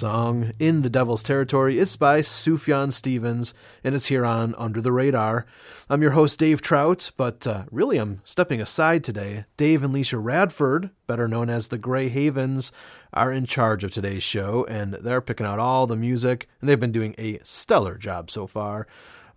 song. 0.00 0.50
In 0.58 0.80
the 0.80 0.88
Devil's 0.88 1.22
Territory. 1.22 1.78
is 1.78 1.94
by 1.96 2.22
Sufjan 2.22 2.90
Stevens, 2.90 3.52
and 3.84 3.94
it's 3.94 4.06
here 4.06 4.24
on 4.24 4.54
Under 4.56 4.80
the 4.80 4.92
Radar. 4.92 5.44
I'm 5.90 6.00
your 6.00 6.12
host, 6.12 6.38
Dave 6.38 6.62
Trout, 6.62 7.10
but 7.18 7.46
uh, 7.46 7.64
really 7.70 7.98
I'm 7.98 8.22
stepping 8.24 8.62
aside 8.62 9.04
today. 9.04 9.44
Dave 9.58 9.82
and 9.82 9.92
Licia 9.92 10.18
Radford, 10.18 10.88
better 11.06 11.28
known 11.28 11.50
as 11.50 11.68
the 11.68 11.76
Grey 11.76 12.08
Havens, 12.08 12.72
are 13.12 13.30
in 13.30 13.44
charge 13.44 13.84
of 13.84 13.90
today's 13.90 14.22
show, 14.22 14.64
and 14.70 14.94
they're 14.94 15.20
picking 15.20 15.44
out 15.44 15.58
all 15.58 15.86
the 15.86 15.96
music, 15.96 16.48
and 16.62 16.70
they've 16.70 16.80
been 16.80 16.92
doing 16.92 17.14
a 17.18 17.38
stellar 17.42 17.98
job 17.98 18.30
so 18.30 18.46
far. 18.46 18.86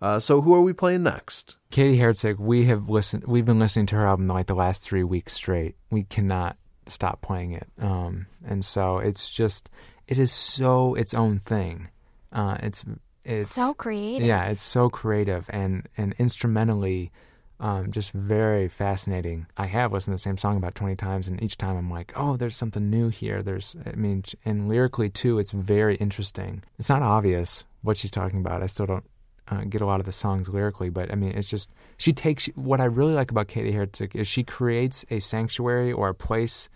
Uh, 0.00 0.18
so 0.18 0.40
who 0.40 0.54
are 0.54 0.62
we 0.62 0.72
playing 0.72 1.02
next? 1.02 1.58
Katie 1.70 1.98
Herzig, 1.98 2.38
we 2.38 2.64
have 2.64 2.88
listened. 2.88 3.24
We've 3.26 3.44
been 3.44 3.58
listening 3.58 3.84
to 3.86 3.96
her 3.96 4.06
album 4.06 4.28
like 4.28 4.46
the 4.46 4.54
last 4.54 4.82
three 4.82 5.04
weeks 5.04 5.34
straight. 5.34 5.76
We 5.90 6.04
cannot 6.04 6.56
stop 6.86 7.20
playing 7.20 7.52
it, 7.52 7.68
um, 7.78 8.28
and 8.46 8.64
so 8.64 8.96
it's 8.96 9.28
just 9.28 9.68
it 10.06 10.18
is 10.18 10.32
so 10.32 10.94
its 10.94 11.14
own 11.14 11.38
thing. 11.38 11.88
Uh, 12.32 12.56
it's 12.60 12.84
it's 13.24 13.50
So 13.50 13.74
creative. 13.74 14.26
Yeah, 14.26 14.44
it's 14.44 14.62
so 14.62 14.88
creative 14.90 15.46
and 15.48 15.88
and 15.96 16.14
instrumentally. 16.18 17.12
Um, 17.60 17.92
just 17.92 18.10
very 18.10 18.68
fascinating. 18.68 19.46
I 19.56 19.66
have 19.66 19.92
listened 19.92 20.12
to 20.12 20.16
the 20.16 20.18
same 20.18 20.36
song 20.36 20.56
about 20.56 20.74
20 20.74 20.96
times, 20.96 21.28
and 21.28 21.40
each 21.40 21.56
time 21.56 21.76
I'm 21.76 21.88
like, 21.88 22.12
oh, 22.16 22.36
there's 22.36 22.56
something 22.56 22.90
new 22.90 23.08
here. 23.08 23.42
There's, 23.42 23.76
I 23.86 23.92
mean, 23.92 24.24
and 24.44 24.68
lyrically 24.68 25.08
too, 25.08 25.38
it's 25.38 25.52
very 25.52 25.94
interesting. 25.96 26.64
It's 26.80 26.88
not 26.88 27.00
obvious 27.00 27.64
what 27.80 27.96
she's 27.96 28.10
talking 28.10 28.40
about. 28.40 28.62
I 28.62 28.66
still 28.66 28.86
don't 28.86 29.04
uh, 29.48 29.62
get 29.68 29.82
a 29.82 29.86
lot 29.86 30.00
of 30.00 30.06
the 30.06 30.12
songs 30.12 30.48
lyrically, 30.48 30.90
but 30.90 31.12
I 31.12 31.14
mean, 31.14 31.32
it's 31.32 31.48
just 31.48 31.70
she 31.96 32.12
takes 32.12 32.46
what 32.54 32.80
I 32.80 32.84
really 32.84 33.14
like 33.14 33.30
about 33.30 33.48
Katie 33.48 33.72
Herzig 33.72 34.14
is 34.14 34.26
she 34.26 34.42
creates 34.42 35.04
a 35.10 35.20
sanctuary 35.20 35.92
or 35.92 36.08
a 36.08 36.14
place 36.14 36.68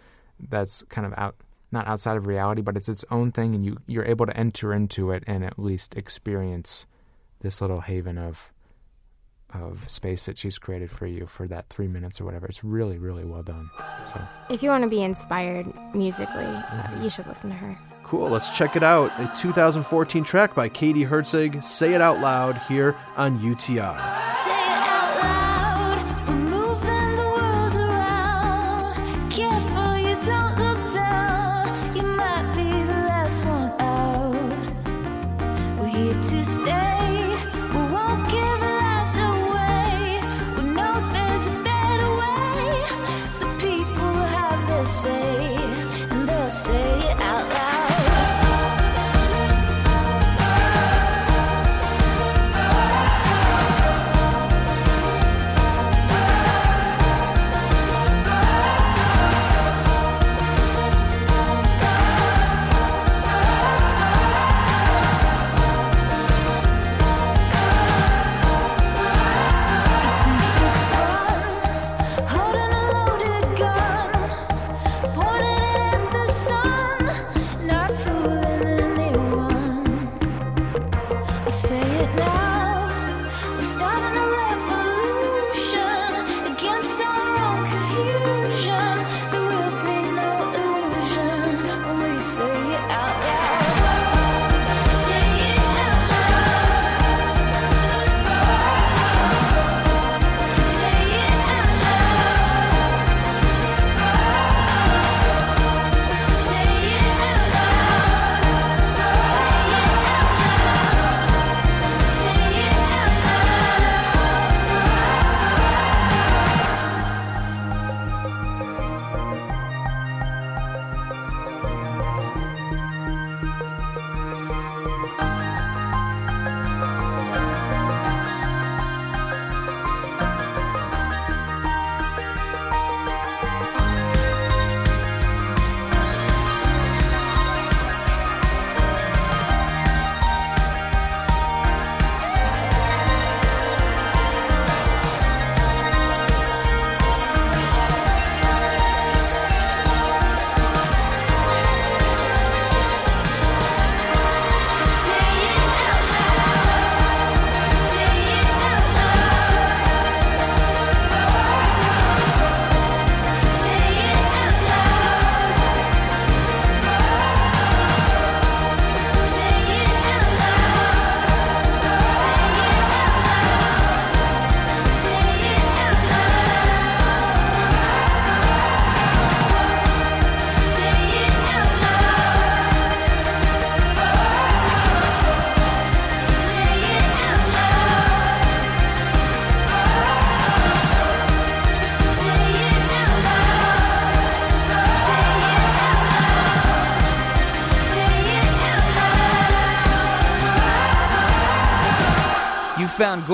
that's 0.49 0.83
kind 0.85 1.07
of 1.07 1.15
out, 1.17 1.35
not 1.71 1.87
outside 1.87 2.17
of 2.17 2.27
reality, 2.27 2.63
but 2.63 2.77
it's 2.77 2.89
its 2.89 3.05
own 3.11 3.31
thing, 3.33 3.55
and 3.55 3.65
you 3.65 3.79
you're 3.87 4.05
able 4.05 4.27
to 4.27 4.37
enter 4.37 4.73
into 4.73 5.11
it 5.11 5.23
and 5.27 5.45
at 5.45 5.59
least 5.59 5.97
experience 5.97 6.87
this 7.41 7.61
little 7.61 7.81
haven 7.83 8.19
of 8.19 8.53
of 9.55 9.89
space 9.89 10.27
that 10.27 10.37
she's 10.37 10.59
created 10.59 10.91
for 10.91 11.07
you 11.07 11.25
for 11.27 11.49
that 11.49 11.71
three 11.71 11.89
minutes 11.89 12.21
or 12.21 12.25
whatever. 12.27 12.47
It's 12.47 12.63
really, 12.63 12.99
really 12.99 13.25
well 13.25 13.43
done. 13.43 13.71
So 14.13 14.21
If 14.51 14.63
you 14.63 14.69
want 14.69 14.85
to 14.85 14.91
be 14.91 15.03
inspired 15.03 15.67
musically, 15.95 16.45
Mm-hmm. 16.45 16.99
uh, 17.01 17.03
you 17.03 17.09
should 17.09 17.27
listen 17.27 17.49
to 17.51 17.57
her. 17.57 17.79
Cool, 18.05 18.29
let's 18.29 18.57
check 18.57 18.77
it 18.77 18.83
out. 18.83 19.11
A 19.19 19.31
2014 19.37 20.23
track 20.25 20.55
by 20.55 20.69
Katie 20.69 21.05
Herzig, 21.05 21.63
Say 21.65 21.95
It 21.95 22.01
Out 22.03 22.21
Loud, 22.21 22.59
here 22.69 22.95
on 23.17 23.39
UTR. 23.41 23.97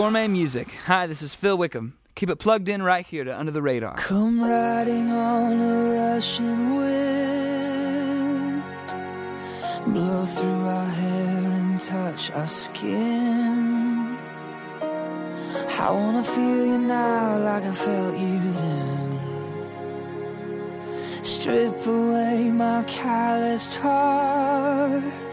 Gourmet 0.04 0.28
music. 0.28 0.68
Hi, 0.84 1.06
this 1.06 1.22
is 1.22 1.34
Phil 1.34 1.56
Wickham. 1.56 1.94
Keep 2.14 2.28
it 2.28 2.36
plugged 2.36 2.68
in 2.68 2.82
right 2.82 3.06
here 3.06 3.24
to 3.24 3.40
Under 3.40 3.50
the 3.50 3.62
Radar. 3.62 3.94
Come 3.94 4.38
riding 4.42 5.10
on 5.10 5.58
a 5.58 5.94
rushing 5.94 6.76
wind, 6.76 8.62
blow 9.86 10.26
through 10.26 10.66
our 10.66 10.90
hair 10.90 11.50
and 11.52 11.80
touch 11.80 12.30
our 12.32 12.46
skin. 12.46 14.18
I 15.80 15.90
wanna 15.90 16.22
feel 16.22 16.66
you 16.66 16.78
now 16.80 17.38
like 17.38 17.64
I 17.64 17.72
felt 17.72 18.18
you 18.18 18.40
then. 18.60 19.20
Strip 21.22 21.86
away 21.86 22.50
my 22.52 22.84
calloused 22.86 23.80
heart. 23.80 25.23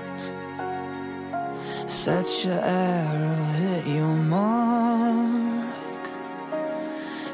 Set 1.92 2.46
your 2.46 2.54
arrow, 2.54 3.44
hit 3.60 3.86
your 3.86 4.16
mark. 4.16 5.76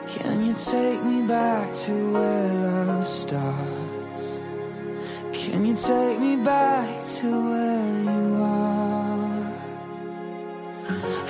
Can 0.10 0.44
you 0.44 0.56
take 0.56 1.04
me 1.04 1.22
back 1.28 1.72
to 1.86 2.14
where 2.14 2.54
love 2.54 3.04
starts? 3.04 4.42
Can 5.32 5.64
you 5.64 5.76
take 5.76 6.20
me 6.20 6.38
back 6.38 7.04
to 7.18 7.28
where 7.52 8.02
you 8.02 8.42
are? 8.42 9.52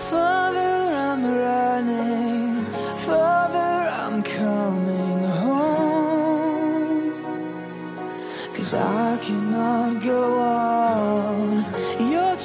Father, 0.09 0.75
I'm 1.05 1.23
running. 1.25 2.63
Father, 2.95 3.91
I'm 4.03 4.23
coming 4.23 5.19
home. 5.43 7.11
Cause 8.55 8.73
I 8.73 9.17
cannot 9.21 10.01
go 10.01 10.39
on. 10.39 11.96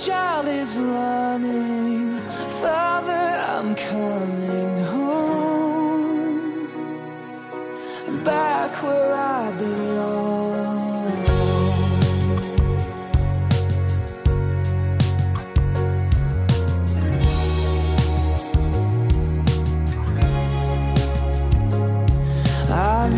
Child 0.06 0.48
is 0.48 0.78
running. 0.78 2.16
Father, 2.60 3.24
I'm 3.54 3.74
coming 3.76 4.84
home. 4.86 6.40
Back 8.24 8.82
where 8.82 9.14
I 9.14 9.52
belong. 9.52 9.92
I 22.72 23.08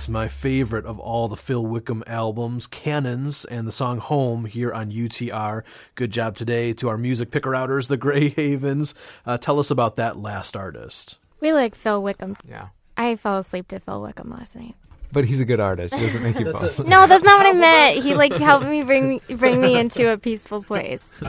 that's 0.00 0.08
my 0.08 0.28
favorite 0.28 0.86
of 0.86 0.98
all 0.98 1.28
the 1.28 1.36
Phil 1.36 1.62
Wickham 1.62 2.02
albums, 2.06 2.66
Cannons, 2.66 3.44
and 3.44 3.66
the 3.66 3.70
song 3.70 3.98
Home 3.98 4.46
here 4.46 4.72
on 4.72 4.90
UTR. 4.90 5.62
Good 5.94 6.10
job 6.10 6.36
today 6.36 6.72
to 6.72 6.88
our 6.88 6.96
music 6.96 7.30
picker 7.30 7.54
outers, 7.54 7.88
the 7.88 7.98
Grey 7.98 8.30
Havens. 8.30 8.94
Uh, 9.26 9.36
tell 9.36 9.58
us 9.58 9.70
about 9.70 9.96
that 9.96 10.16
last 10.16 10.56
artist. 10.56 11.18
We 11.40 11.52
like 11.52 11.74
Phil 11.74 12.02
Wickham. 12.02 12.38
Yeah. 12.48 12.68
I 12.96 13.14
fell 13.16 13.36
asleep 13.36 13.68
to 13.68 13.78
Phil 13.78 14.00
Wickham 14.00 14.30
last 14.30 14.56
night. 14.56 14.74
But 15.12 15.26
he's 15.26 15.38
a 15.38 15.44
good 15.44 15.60
artist. 15.60 15.94
He 15.94 16.00
doesn't 16.00 16.22
make 16.22 16.38
you 16.38 16.50
fall 16.52 16.64
asleep. 16.64 16.88
No, 16.88 17.06
that's 17.06 17.22
not 17.22 17.38
what 17.38 17.54
I 17.54 17.58
meant. 17.58 18.02
He 18.02 18.14
like 18.14 18.32
helped 18.32 18.68
me 18.68 18.82
bring 18.82 19.20
bring 19.28 19.60
me 19.60 19.76
into 19.78 20.10
a 20.10 20.16
peaceful 20.16 20.62
place. 20.62 21.20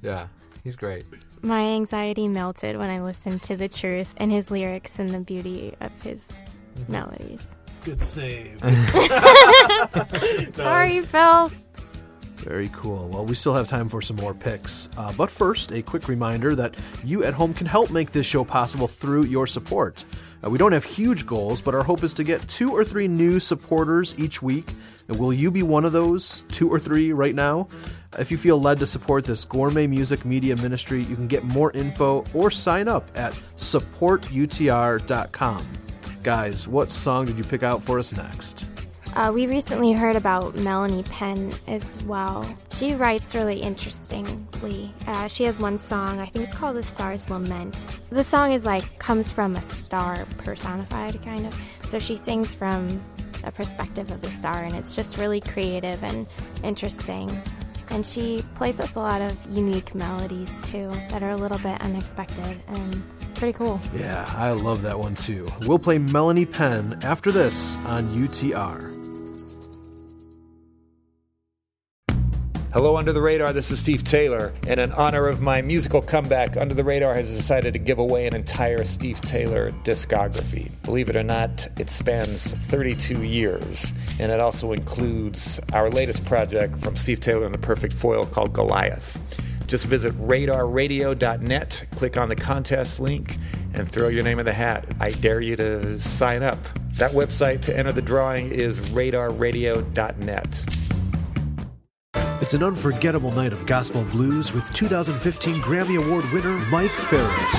Yeah, 0.00 0.28
he's 0.64 0.76
great. 0.76 1.04
My 1.42 1.64
anxiety 1.64 2.28
melted 2.28 2.78
when 2.78 2.88
I 2.88 3.02
listened 3.02 3.42
to 3.42 3.56
the 3.56 3.68
truth 3.68 4.14
and 4.16 4.32
his 4.32 4.50
lyrics 4.50 4.98
and 4.98 5.10
the 5.10 5.20
beauty 5.20 5.74
of 5.82 5.92
his 6.02 6.40
melodies. 6.88 7.56
Good 7.84 8.00
save. 8.00 8.60
Sorry, 10.54 11.00
Phil. 11.00 11.50
Very 12.36 12.70
cool. 12.72 13.08
Well, 13.08 13.26
we 13.26 13.34
still 13.34 13.54
have 13.54 13.68
time 13.68 13.88
for 13.88 14.00
some 14.00 14.16
more 14.16 14.32
picks. 14.32 14.88
Uh, 14.96 15.12
but 15.16 15.30
first, 15.30 15.72
a 15.72 15.82
quick 15.82 16.08
reminder 16.08 16.54
that 16.54 16.74
you 17.04 17.22
at 17.24 17.34
home 17.34 17.52
can 17.52 17.66
help 17.66 17.90
make 17.90 18.12
this 18.12 18.26
show 18.26 18.44
possible 18.44 18.88
through 18.88 19.24
your 19.24 19.46
support. 19.46 20.04
Uh, 20.42 20.48
we 20.48 20.56
don't 20.56 20.72
have 20.72 20.84
huge 20.84 21.26
goals, 21.26 21.60
but 21.60 21.74
our 21.74 21.82
hope 21.82 22.02
is 22.02 22.14
to 22.14 22.24
get 22.24 22.40
two 22.48 22.72
or 22.72 22.82
three 22.82 23.06
new 23.06 23.38
supporters 23.38 24.14
each 24.18 24.40
week. 24.40 24.72
And 25.08 25.18
will 25.18 25.34
you 25.34 25.50
be 25.50 25.62
one 25.62 25.84
of 25.84 25.92
those 25.92 26.44
two 26.50 26.72
or 26.72 26.78
three 26.78 27.12
right 27.12 27.34
now? 27.34 27.68
If 28.18 28.30
you 28.30 28.38
feel 28.38 28.58
led 28.60 28.78
to 28.78 28.86
support 28.86 29.24
this 29.24 29.44
gourmet 29.44 29.86
music 29.86 30.24
media 30.24 30.56
ministry, 30.56 31.02
you 31.02 31.14
can 31.16 31.28
get 31.28 31.44
more 31.44 31.70
info 31.72 32.24
or 32.32 32.50
sign 32.50 32.88
up 32.88 33.10
at 33.14 33.34
supportutr.com. 33.56 35.66
Guys, 36.22 36.68
what 36.68 36.90
song 36.90 37.24
did 37.24 37.38
you 37.38 37.44
pick 37.44 37.62
out 37.62 37.82
for 37.82 37.98
us 37.98 38.14
next? 38.14 38.66
Uh, 39.16 39.32
we 39.34 39.46
recently 39.46 39.92
heard 39.92 40.16
about 40.16 40.54
Melanie 40.54 41.02
Penn 41.04 41.50
as 41.66 41.96
well. 42.04 42.44
She 42.70 42.94
writes 42.94 43.34
really 43.34 43.58
interestingly. 43.58 44.92
Uh, 45.06 45.28
she 45.28 45.44
has 45.44 45.58
one 45.58 45.78
song, 45.78 46.20
I 46.20 46.26
think 46.26 46.44
it's 46.44 46.54
called 46.54 46.76
The 46.76 46.82
Star's 46.82 47.30
Lament. 47.30 47.84
The 48.10 48.22
song 48.22 48.52
is 48.52 48.66
like, 48.66 48.98
comes 48.98 49.32
from 49.32 49.56
a 49.56 49.62
star 49.62 50.26
personified, 50.38 51.22
kind 51.24 51.46
of. 51.46 51.58
So 51.88 51.98
she 51.98 52.16
sings 52.16 52.54
from 52.54 53.00
a 53.42 53.50
perspective 53.50 54.10
of 54.10 54.20
the 54.20 54.30
star, 54.30 54.62
and 54.62 54.76
it's 54.76 54.94
just 54.94 55.16
really 55.16 55.40
creative 55.40 56.04
and 56.04 56.26
interesting. 56.62 57.30
And 57.90 58.06
she 58.06 58.42
plays 58.54 58.80
with 58.80 58.94
a 58.96 59.00
lot 59.00 59.20
of 59.20 59.36
unique 59.50 59.94
melodies 59.94 60.60
too 60.62 60.90
that 61.10 61.22
are 61.22 61.30
a 61.30 61.36
little 61.36 61.58
bit 61.58 61.80
unexpected 61.80 62.58
and 62.68 63.02
pretty 63.34 63.52
cool. 63.56 63.80
Yeah, 63.94 64.30
I 64.36 64.52
love 64.52 64.82
that 64.82 64.98
one 64.98 65.16
too. 65.16 65.48
We'll 65.62 65.78
play 65.78 65.98
Melanie 65.98 66.46
Penn 66.46 66.98
after 67.02 67.32
this 67.32 67.76
on 67.86 68.04
UTR. 68.08 68.99
Hello, 72.72 72.96
Under 72.96 73.12
the 73.12 73.20
Radar. 73.20 73.52
This 73.52 73.72
is 73.72 73.80
Steve 73.80 74.04
Taylor. 74.04 74.52
And 74.64 74.78
in 74.78 74.92
honor 74.92 75.26
of 75.26 75.40
my 75.40 75.60
musical 75.60 76.00
comeback, 76.00 76.56
Under 76.56 76.72
the 76.72 76.84
Radar 76.84 77.14
has 77.14 77.28
decided 77.28 77.72
to 77.72 77.80
give 77.80 77.98
away 77.98 78.28
an 78.28 78.36
entire 78.36 78.84
Steve 78.84 79.20
Taylor 79.20 79.72
discography. 79.82 80.70
Believe 80.84 81.08
it 81.08 81.16
or 81.16 81.24
not, 81.24 81.66
it 81.80 81.90
spans 81.90 82.54
32 82.54 83.24
years. 83.24 83.92
And 84.20 84.30
it 84.30 84.38
also 84.38 84.70
includes 84.70 85.58
our 85.72 85.90
latest 85.90 86.24
project 86.26 86.78
from 86.78 86.94
Steve 86.94 87.18
Taylor 87.18 87.44
and 87.44 87.52
the 87.52 87.58
Perfect 87.58 87.92
Foil 87.92 88.24
called 88.24 88.52
Goliath. 88.52 89.18
Just 89.66 89.86
visit 89.86 90.12
radarradio.net, 90.12 91.86
click 91.96 92.16
on 92.16 92.28
the 92.28 92.36
contest 92.36 93.00
link, 93.00 93.36
and 93.74 93.90
throw 93.90 94.06
your 94.06 94.22
name 94.22 94.38
in 94.38 94.46
the 94.46 94.52
hat. 94.52 94.84
I 95.00 95.10
dare 95.10 95.40
you 95.40 95.56
to 95.56 95.98
sign 95.98 96.44
up. 96.44 96.58
That 96.92 97.10
website 97.10 97.62
to 97.62 97.76
enter 97.76 97.90
the 97.90 98.00
drawing 98.00 98.52
is 98.52 98.78
radarradio.net. 98.90 100.79
It's 102.40 102.54
an 102.54 102.62
unforgettable 102.62 103.32
night 103.32 103.52
of 103.52 103.66
gospel 103.66 104.02
blues 104.04 104.54
with 104.54 104.72
2015 104.72 105.60
Grammy 105.60 106.02
Award 106.02 106.24
winner 106.32 106.56
Mike 106.70 106.90
Farris. 106.90 107.54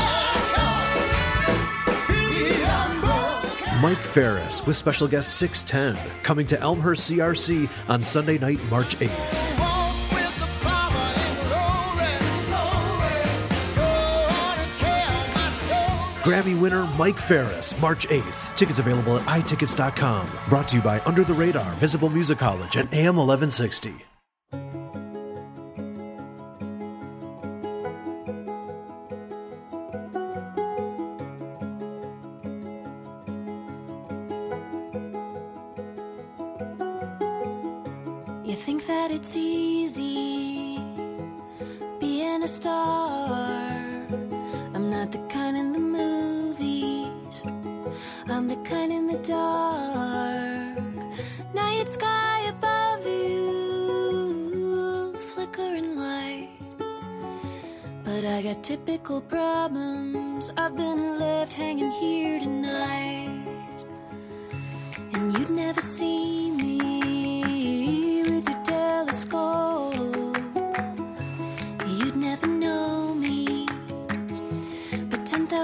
Mike 3.80 3.98
Farris 3.98 4.66
with 4.66 4.76
special 4.76 5.08
guest 5.08 5.36
610 5.38 6.24
coming 6.24 6.48
to 6.48 6.60
Elmhurst 6.60 7.12
CRC 7.12 7.70
on 7.88 8.02
Sunday 8.02 8.40
night, 8.40 8.60
March 8.72 8.98
8th. 8.98 9.10
Grammy 16.24 16.60
winner 16.60 16.88
Mike 16.98 17.20
Farris, 17.20 17.80
March 17.80 18.08
8th. 18.08 18.56
Tickets 18.56 18.80
available 18.80 19.18
at 19.18 19.26
iTickets.com. 19.26 20.28
Brought 20.50 20.68
to 20.70 20.78
you 20.78 20.82
by 20.82 21.00
Under 21.02 21.24
the 21.24 21.34
Radar, 21.34 21.72
Visible 21.74 22.10
Music 22.10 22.40
College, 22.40 22.76
and 22.76 22.92
AM 22.94 23.18
1160. 23.18 24.11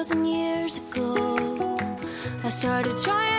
10,000 0.08 0.26
years 0.26 0.78
ago, 0.78 1.36
I 2.42 2.48
started 2.48 2.96
trying 3.04 3.37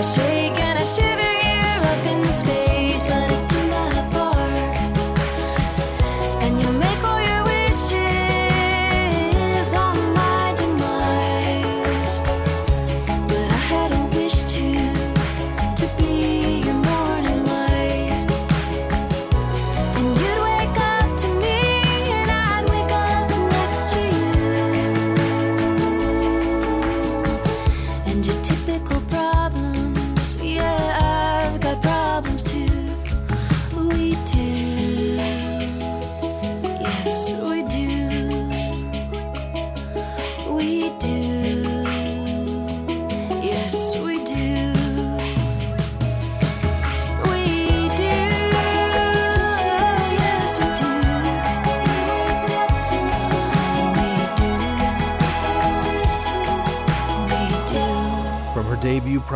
I 0.00 0.02
shake 0.02 0.29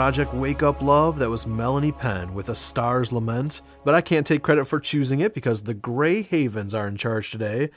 project 0.04 0.34
Wake 0.34 0.62
Up 0.62 0.82
Love, 0.82 1.18
that 1.20 1.30
was 1.30 1.46
Melanie 1.46 1.90
Penn 1.90 2.34
with 2.34 2.50
A 2.50 2.54
Star's 2.54 3.10
Lament. 3.10 3.62
But 3.86 3.94
I 3.94 4.02
can't 4.02 4.26
take 4.26 4.42
credit 4.42 4.66
for 4.66 4.78
choosing 4.78 5.20
it 5.20 5.32
because 5.32 5.62
the 5.62 5.72
Grey 5.72 6.20
Havens 6.20 6.74
are 6.74 6.86
in 6.86 6.98
charge 6.98 7.30
today. 7.30 7.70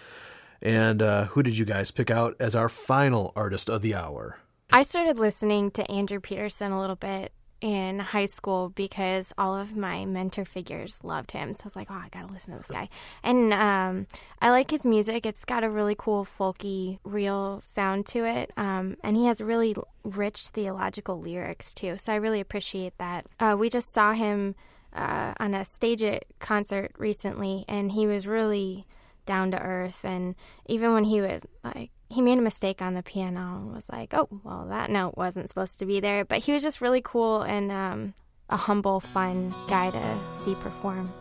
And 0.61 1.01
uh, 1.01 1.27
who 1.27 1.41
did 1.41 1.57
you 1.57 1.63
guys 1.63 1.89
pick 1.89 2.11
out 2.11 2.35
as 2.37 2.53
our 2.53 2.67
final 2.67 3.31
artist 3.33 3.69
of 3.69 3.81
the 3.81 3.95
hour? 3.95 4.39
I 4.73 4.83
started 4.83 5.19
listening 5.19 5.71
to 5.71 5.89
Andrew 5.89 6.19
Peterson 6.19 6.73
a 6.73 6.81
little 6.81 6.97
bit 6.97 7.31
in 7.61 7.99
high 7.99 8.25
school 8.25 8.69
because 8.69 9.33
all 9.37 9.55
of 9.55 9.75
my 9.75 10.05
mentor 10.05 10.45
figures 10.45 10.99
loved 11.03 11.31
him. 11.31 11.53
So 11.53 11.63
I 11.63 11.67
was 11.67 11.75
like, 11.75 11.87
oh, 11.89 11.95
I 11.95 12.09
got 12.09 12.27
to 12.27 12.33
listen 12.33 12.53
to 12.53 12.59
this 12.59 12.69
guy. 12.69 12.89
And 13.23 13.53
um, 13.53 14.07
I 14.41 14.51
like 14.51 14.71
his 14.71 14.85
music. 14.85 15.25
It's 15.25 15.45
got 15.45 15.63
a 15.63 15.69
really 15.69 15.95
cool, 15.97 16.23
folky, 16.23 16.99
real 17.03 17.59
sound 17.59 18.05
to 18.07 18.25
it. 18.25 18.51
Um, 18.57 18.97
and 19.03 19.15
he 19.15 19.25
has 19.25 19.41
really 19.41 19.75
rich 20.03 20.47
theological 20.49 21.19
lyrics, 21.19 21.73
too. 21.73 21.95
So 21.97 22.13
I 22.13 22.17
really 22.17 22.39
appreciate 22.39 22.97
that. 22.99 23.25
Uh, 23.39 23.55
we 23.57 23.69
just 23.69 23.91
saw 23.91 24.13
him 24.13 24.55
uh, 24.93 25.33
on 25.39 25.53
a 25.53 25.65
stage 25.65 26.03
it 26.03 26.25
concert 26.39 26.91
recently, 26.97 27.65
and 27.67 27.91
he 27.91 28.07
was 28.07 28.27
really 28.27 28.85
down 29.25 29.51
to 29.51 29.61
earth. 29.61 30.03
And 30.03 30.35
even 30.67 30.93
when 30.93 31.03
he 31.05 31.21
would 31.21 31.45
like, 31.63 31.91
he 32.09 32.21
made 32.21 32.37
a 32.37 32.41
mistake 32.41 32.81
on 32.81 32.93
the 32.93 33.03
piano 33.03 33.57
and 33.57 33.73
was 33.73 33.89
like, 33.89 34.13
"Oh, 34.13 34.29
well, 34.43 34.67
that 34.69 34.89
note 34.89 35.17
wasn't 35.17 35.49
supposed 35.49 35.79
to 35.79 35.85
be 35.85 35.99
there." 35.99 36.25
But 36.25 36.39
he 36.39 36.53
was 36.53 36.61
just 36.61 36.81
really 36.81 37.01
cool 37.01 37.41
and 37.41 37.71
um, 37.71 38.13
a 38.49 38.57
humble, 38.57 38.99
fun 38.99 39.53
guy 39.67 39.91
to 39.91 40.19
see 40.31 40.55
perform. 40.55 41.11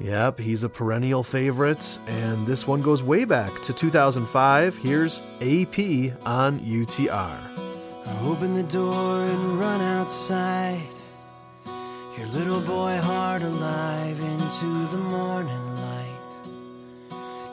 Yep, 0.00 0.40
he's 0.40 0.62
a 0.62 0.68
perennial 0.68 1.22
favorite, 1.22 1.98
and 2.06 2.46
this 2.46 2.66
one 2.66 2.80
goes 2.80 3.02
way 3.02 3.26
back 3.26 3.52
to 3.62 3.74
2005. 3.74 4.78
Here's 4.78 5.20
AP 5.42 5.78
on 6.24 6.60
UTR. 6.60 7.50
Open 8.22 8.54
the 8.54 8.62
door 8.62 9.24
and 9.24 9.60
run 9.60 9.80
outside. 9.82 10.80
Your 12.16 12.26
little 12.28 12.60
boy 12.60 12.96
heart 12.96 13.42
alive 13.42 14.18
into 14.18 14.86
the 14.88 14.98
morning 14.98 15.74
light, 15.76 16.32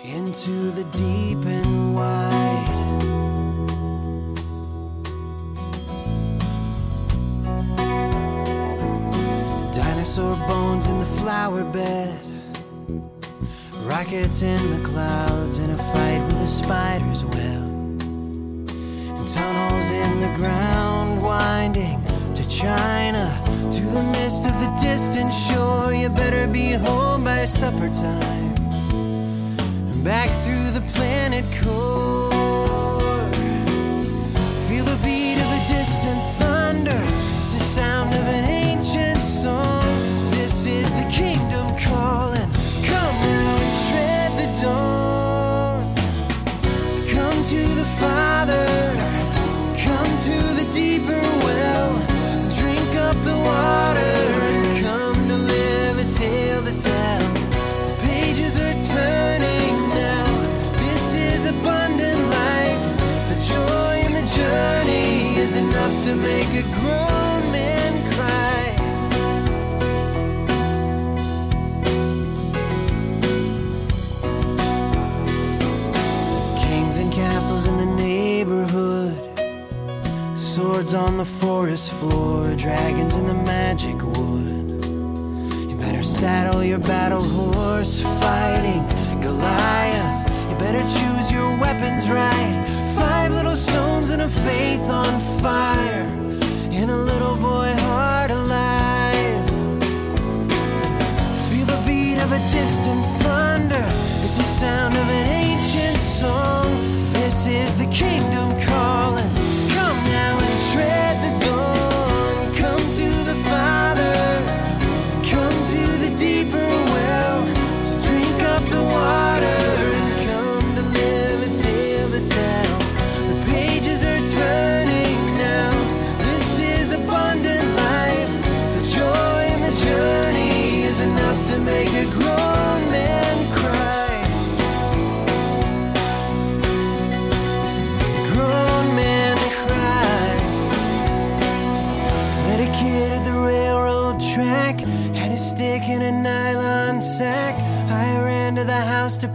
into 0.03 0.71
the 0.71 0.83
deep 0.85 1.45
and 1.45 1.95
wide. 1.95 2.46
Dinosaur 10.07 10.47
bones 10.47 10.87
in 10.87 10.99
the 10.99 11.05
flower 11.05 11.65
bed. 11.65 12.17
Rockets 13.83 14.41
in 14.41 14.71
the 14.71 14.87
clouds 14.87 15.59
in 15.59 15.69
a 15.69 15.77
fight 15.77 16.25
with 16.27 16.41
a 16.43 16.47
spider's 16.47 17.25
web. 17.25 17.67
And 19.17 19.27
tunnels 19.27 19.85
in 19.91 20.21
the 20.21 20.33
ground 20.37 21.21
winding 21.21 22.01
to 22.35 22.47
China. 22.47 23.27
To 23.69 23.81
the 23.81 24.03
mist 24.03 24.45
of 24.45 24.57
the 24.61 24.73
distant 24.81 25.33
shore. 25.33 25.93
You 25.93 26.07
better 26.07 26.47
be 26.47 26.71
home 26.71 27.25
by 27.25 27.43
supper 27.43 27.89
time. 27.89 28.55
And 28.93 30.03
back 30.05 30.29
through 30.45 30.71
the 30.71 30.85
planet 30.93 31.26
your 86.77 86.87
battle 86.87 87.21
horse, 87.21 88.01
fighting 88.01 88.83
Goliath. 89.21 90.29
You 90.49 90.55
better 90.57 90.81
choose 90.81 91.31
your 91.31 91.49
weapons 91.57 92.09
right. 92.09 92.65
Five 92.95 93.31
little 93.31 93.55
stones 93.55 94.09
and 94.11 94.21
a 94.21 94.29
faith 94.29 94.81
on 94.81 95.19
fire, 95.41 96.05
and 96.71 96.91
a 96.91 96.95
little 96.95 97.35
boy 97.35 97.73
heart 97.85 98.31
alive. 98.31 99.49
Feel 101.49 101.65
the 101.65 101.81
beat 101.87 102.19
of 102.19 102.31
a 102.31 102.39
distant 102.51 103.05
thunder. 103.23 103.85
It's 104.23 104.37
the 104.37 104.43
sound 104.43 104.95
of 104.95 105.07
an 105.09 105.27
ancient 105.27 105.97
song. 105.97 106.69
This 107.13 107.47
is 107.47 107.77
the 107.77 107.89
kingdom 107.91 108.49
calling. 108.67 109.29
Come 109.73 109.99
now 110.11 110.37
and 110.39 110.73
tread 110.73 111.06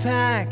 the 0.02 0.51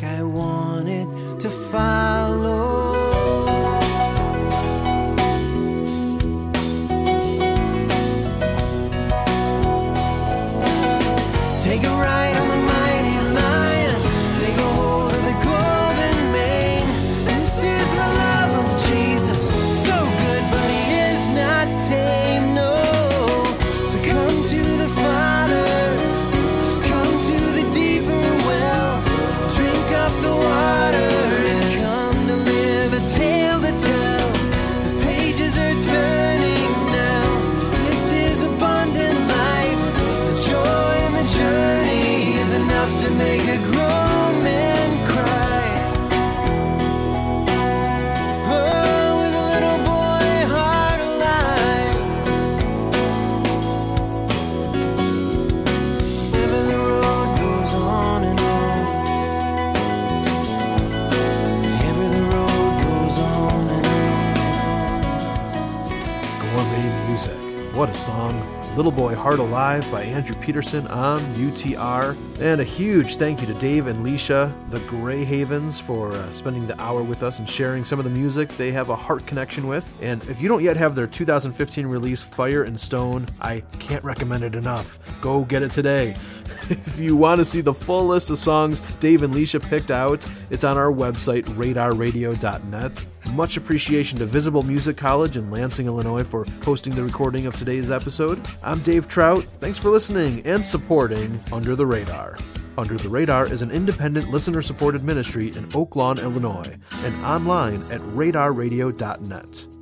Heart 69.20 69.38
Alive 69.38 69.92
by 69.92 70.02
Andrew 70.02 70.34
Peterson 70.40 70.86
on 70.86 71.20
UTR. 71.34 72.16
And 72.40 72.58
a 72.58 72.64
huge 72.64 73.16
thank 73.16 73.42
you 73.42 73.46
to 73.48 73.54
Dave 73.54 73.86
and 73.86 74.02
Licia, 74.02 74.50
the 74.70 74.80
Grey 74.80 75.24
Havens, 75.24 75.78
for 75.78 76.10
uh, 76.12 76.32
spending 76.32 76.66
the 76.66 76.80
hour 76.80 77.02
with 77.02 77.22
us 77.22 77.38
and 77.38 77.46
sharing 77.46 77.84
some 77.84 77.98
of 77.98 78.06
the 78.06 78.10
music 78.10 78.48
they 78.56 78.72
have 78.72 78.88
a 78.88 78.96
heart 78.96 79.26
connection 79.26 79.68
with. 79.68 79.86
And 80.02 80.24
if 80.24 80.40
you 80.40 80.48
don't 80.48 80.62
yet 80.62 80.78
have 80.78 80.94
their 80.94 81.06
2015 81.06 81.86
release, 81.86 82.22
Fire 82.22 82.62
and 82.62 82.80
Stone, 82.80 83.26
I 83.42 83.62
can't 83.78 84.02
recommend 84.04 84.42
it 84.42 84.54
enough. 84.54 84.98
Go 85.20 85.44
get 85.44 85.62
it 85.62 85.70
today. 85.70 86.16
if 86.70 86.98
you 86.98 87.14
want 87.14 87.40
to 87.40 87.44
see 87.44 87.60
the 87.60 87.74
full 87.74 88.06
list 88.06 88.30
of 88.30 88.38
songs 88.38 88.80
Dave 89.00 89.22
and 89.22 89.34
Licia 89.34 89.62
picked 89.62 89.90
out, 89.90 90.24
it's 90.48 90.64
on 90.64 90.78
our 90.78 90.90
website, 90.90 91.44
radarradio.net. 91.44 93.04
Much 93.34 93.56
appreciation 93.56 94.18
to 94.18 94.26
Visible 94.26 94.62
Music 94.62 94.96
College 94.96 95.36
in 95.36 95.50
Lansing, 95.50 95.86
Illinois 95.86 96.24
for 96.24 96.44
hosting 96.64 96.94
the 96.94 97.04
recording 97.04 97.46
of 97.46 97.56
today's 97.56 97.90
episode. 97.90 98.40
I'm 98.62 98.80
Dave 98.80 99.06
Trout. 99.08 99.44
Thanks 99.60 99.78
for 99.78 99.88
listening 99.90 100.44
and 100.44 100.64
supporting 100.64 101.40
Under 101.52 101.76
the 101.76 101.86
Radar. 101.86 102.36
Under 102.76 102.96
the 102.96 103.08
Radar 103.08 103.50
is 103.50 103.62
an 103.62 103.70
independent 103.70 104.30
listener 104.30 104.62
supported 104.62 105.04
ministry 105.04 105.48
in 105.56 105.68
Oak 105.74 105.96
Lawn, 105.96 106.18
Illinois, 106.18 106.76
and 107.04 107.24
online 107.24 107.82
at 107.92 108.00
radarradio.net. 108.00 109.79